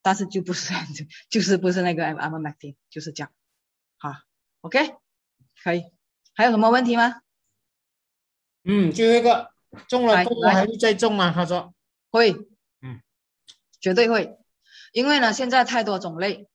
[0.00, 0.72] 但是就不是，
[1.28, 3.32] 就是不是那个艾维麦丁，就是这样。
[3.98, 4.12] 好
[4.60, 4.96] ，OK，
[5.62, 5.90] 可以。
[6.34, 7.20] 还有什么问题吗？
[8.62, 9.52] 嗯，最后一个
[9.88, 11.32] 中了，中了还会再中吗？
[11.32, 11.74] 他说
[12.10, 12.32] 会，
[12.80, 13.02] 嗯，
[13.80, 14.38] 绝对会，
[14.92, 16.48] 因为呢，现在太多种类，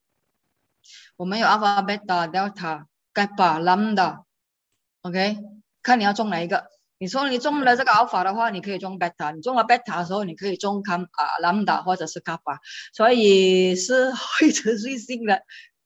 [1.18, 5.38] 我们有 alpha、beta、delta、gamma、lambda，OK，
[5.82, 6.72] 看你要中哪一个。
[6.98, 12.60] 你说你中了这个 alpha 的话，你可以中 beta；你中了 beta 的时候，你可以中 cam 啊 lambda 或者是 kappa，
[12.94, 15.44] 所以是会持续性的。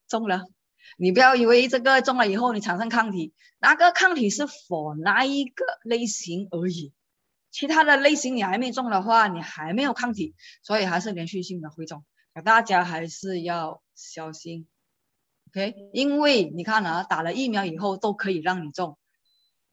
[0.08, 0.44] 中了。
[1.00, 6.94] 你不要以为这个中了以后你产生抗体，那个抗体是否那一个类型而已，
[7.52, 10.34] 其他的类型你还没中的话，你还没有抗体，
[10.64, 12.04] 所以还是连续性的会中，
[12.44, 14.68] 大家还是要小心
[15.58, 15.90] ，OK？
[15.92, 18.98] 因为你看啊，打了疫苗以后都可以让你中，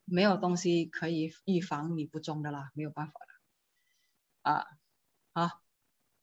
[0.05, 4.67] 没有东西可以预防你不中的啦，没有办法的，啊，
[5.35, 5.61] 好，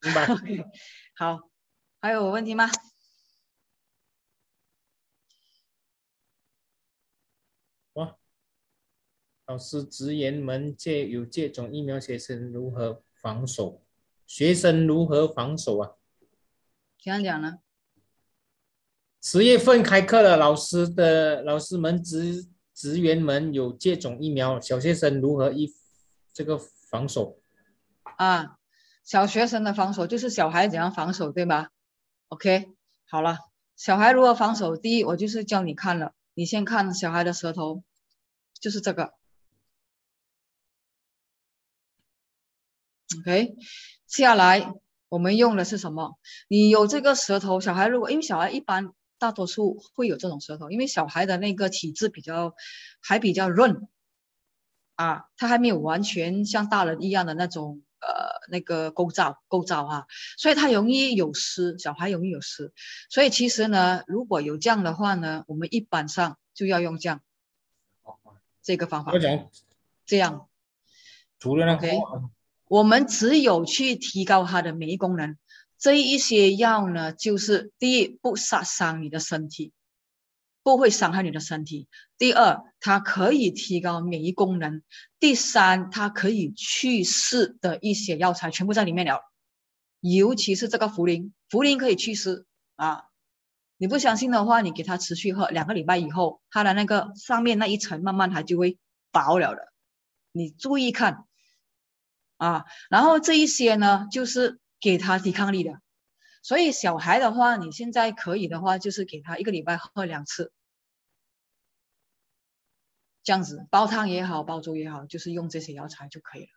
[0.02, 0.26] 明白，
[1.16, 1.50] 好，
[2.00, 2.68] 还有问题吗？
[7.94, 8.18] 哇
[9.46, 13.84] 老师，直言们借有接种疫苗，学生如何防守？
[14.26, 15.98] 学生如何防守啊？
[17.04, 17.60] 怎样讲呢？
[19.24, 25.72] 十月份开课了，老师的老师们职职员们有接种疫苗，小学生如何一
[26.34, 27.40] 这个防守？
[28.18, 28.58] 啊，
[29.04, 31.70] 小学生的防守就是小孩怎样防守，对吧
[32.30, 32.70] ？OK，
[33.08, 33.38] 好了，
[33.76, 34.76] 小孩如何防守？
[34.76, 37.84] 第一，我就是教你看了，你先看小孩的舌头，
[38.60, 39.14] 就是这个。
[43.20, 43.56] OK，
[44.08, 44.74] 下来
[45.10, 46.18] 我们用的是什么？
[46.48, 48.92] 你有这个舌头，小孩如果因为小孩一般
[49.22, 52.56] 大多数会有这种舌头，因为小孩的那个体质比较
[53.00, 53.88] 还比较润
[54.96, 60.08] 啊，他还没有完全像大人一样的那种呃那个构造构造啊，
[60.38, 62.74] 所以他容易有湿，小孩容易有湿，
[63.12, 67.22] 所以其实呢，如果有这样的话呢，我们一般上就要用这样
[68.64, 69.12] 这个方法，
[70.08, 70.50] 这样
[71.38, 71.88] 除了那个。
[72.68, 75.36] 我们只有去提高他的免疫功能，
[75.82, 79.74] 这一些药呢，就是第一不杀伤你的身体，
[80.62, 81.88] 不会伤害你的身体；
[82.20, 84.82] 第二，它可以提高免疫功能；
[85.20, 89.22] 第三，它可以去湿的一些药材全部在里面了，
[90.02, 92.46] 尤其是这个茯苓，茯苓可以祛湿
[92.76, 93.06] 啊。
[93.78, 98.78] 你不相信的话，你给它持续喝两个礼拜以后，它的那个上面那一层慢慢它就会
[99.12, 99.74] 薄了的，
[100.32, 101.26] 你注意看。
[102.38, 105.80] 啊，然后这一些呢，就是给他抵抗力的。
[106.44, 110.52] 所以小孩的话，你现在可以的话，就是给他一个礼拜喝两次，
[113.24, 116.50] 这样子煲汤也好，煲粥也好，就是用这些药材就可以了。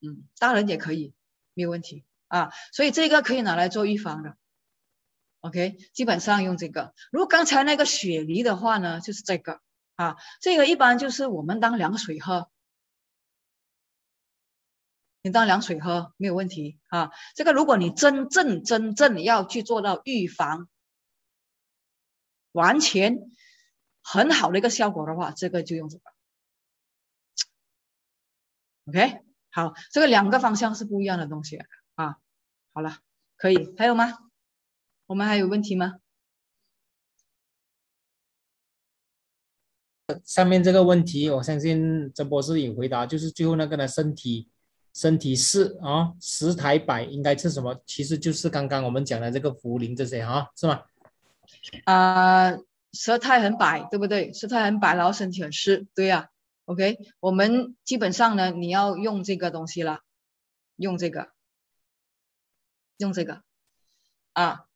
[0.00, 1.14] 嗯，大人也可以，
[1.54, 2.52] 没有问题啊。
[2.72, 4.36] 所以这个可以拿来做预防的。
[5.40, 6.94] OK，基本上用这个。
[7.12, 9.60] 如果刚才那个雪梨的话呢，就是这个
[9.94, 12.50] 啊，这个一般就是我们当凉水喝。
[15.22, 17.10] 你当凉水喝没有问题啊。
[17.34, 20.68] 这个如果你真正真正要去做到预防，
[22.52, 23.18] 完全
[24.02, 26.04] 很好的一个效果的话，这个就用这个。
[28.86, 31.58] OK，好，这个两个方向是不一样的东西
[31.94, 32.16] 啊。
[32.72, 32.98] 好了，
[33.36, 34.18] 可以，还有吗？
[35.06, 36.00] 我们还有问题吗？
[40.24, 44.48] 上面这个问题，我相信曾博士有回答，就是最后那个呢，身体。
[44.94, 47.80] 身体是啊，十台百应该是什么？
[47.86, 50.82] 其实就是刚刚我们讲的这个茯苓这些哈，是吗？
[51.84, 52.56] 啊，
[52.92, 54.32] 舌苔很白，对不对？
[54.32, 56.30] 舌苔很白，然后身体很湿，对呀。
[56.64, 60.00] OK，我们基本上呢，你要用这个东西了，
[60.76, 61.28] 用这个，
[62.98, 63.40] 用这个
[64.34, 64.66] 啊，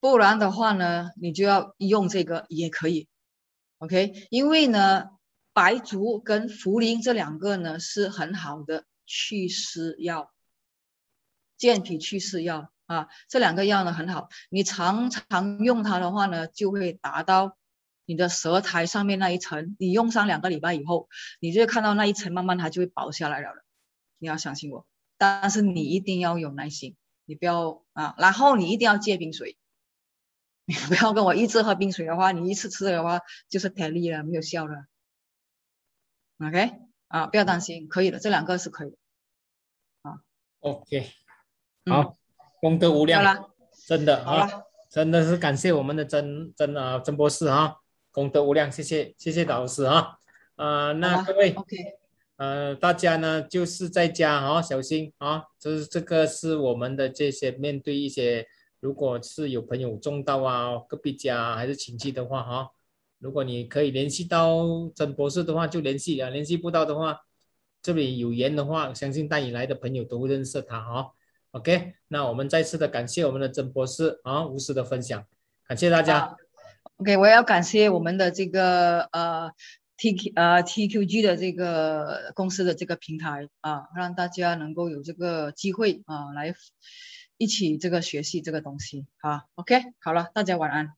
[0.00, 3.08] 不然的话呢，你就要用这个也可以。
[3.78, 5.08] OK，因为呢，
[5.54, 8.84] 白术跟茯苓这两个呢是很好的。
[9.08, 10.30] 祛湿药
[11.56, 17.56] 健脾祛湿药啊，这两个药呢很好，你常常用它的话呢，就会达到
[18.04, 21.08] 你的舌苔上面那一层，你用上两个礼拜以后，
[21.40, 23.64] 你就会看到那一层慢慢它就会薄下来了，
[24.18, 24.86] 你要相信我，
[25.16, 29.58] 但是你一定要有耐心，你不要啊，然后你一定要戒冰水，
[30.64, 34.86] 你不要跟我一直喝冰水的话，你一次吃的话就是太腻了，没有效的
[36.38, 36.87] ，OK？
[37.08, 38.96] 啊，不要担心，可以的，这两个是可以的。
[40.02, 40.20] 啊
[40.60, 41.10] OK，
[41.86, 42.16] 好，
[42.60, 43.50] 功德无量，
[43.86, 44.48] 真的啊，
[44.90, 47.76] 真的是感谢我们的曾曾啊曾博士啊，
[48.10, 50.18] 功德无量，谢谢谢谢导师啊，
[50.56, 51.76] 啊，那各位，OK，
[52.36, 58.46] 呃，大家呢就是在家啊，小心啊，就是这个是我们的这些面对一些，
[58.80, 62.70] 如果是有朋友中到啊，隔壁家还是亲戚的话哈，
[63.18, 67.20] 如果你可以联系到曾博士的话就联系啊，联系不到的话。
[67.80, 71.12] 这里有缘的话，相信带你来的朋友都会认识他哈。
[71.52, 75.24] OK，那我们再次的感谢我们的曾博士啊无私的分享，
[75.64, 76.36] 感谢大家。
[76.96, 79.52] OK，我也要感谢我们的这个呃
[79.96, 86.52] TQ 呃 TQG 的这个公司的这个平台啊，让大家能够有这个机会啊来
[87.36, 89.44] 一起这个学习这个东西啊。
[89.54, 90.97] OK，好了，大家晚安。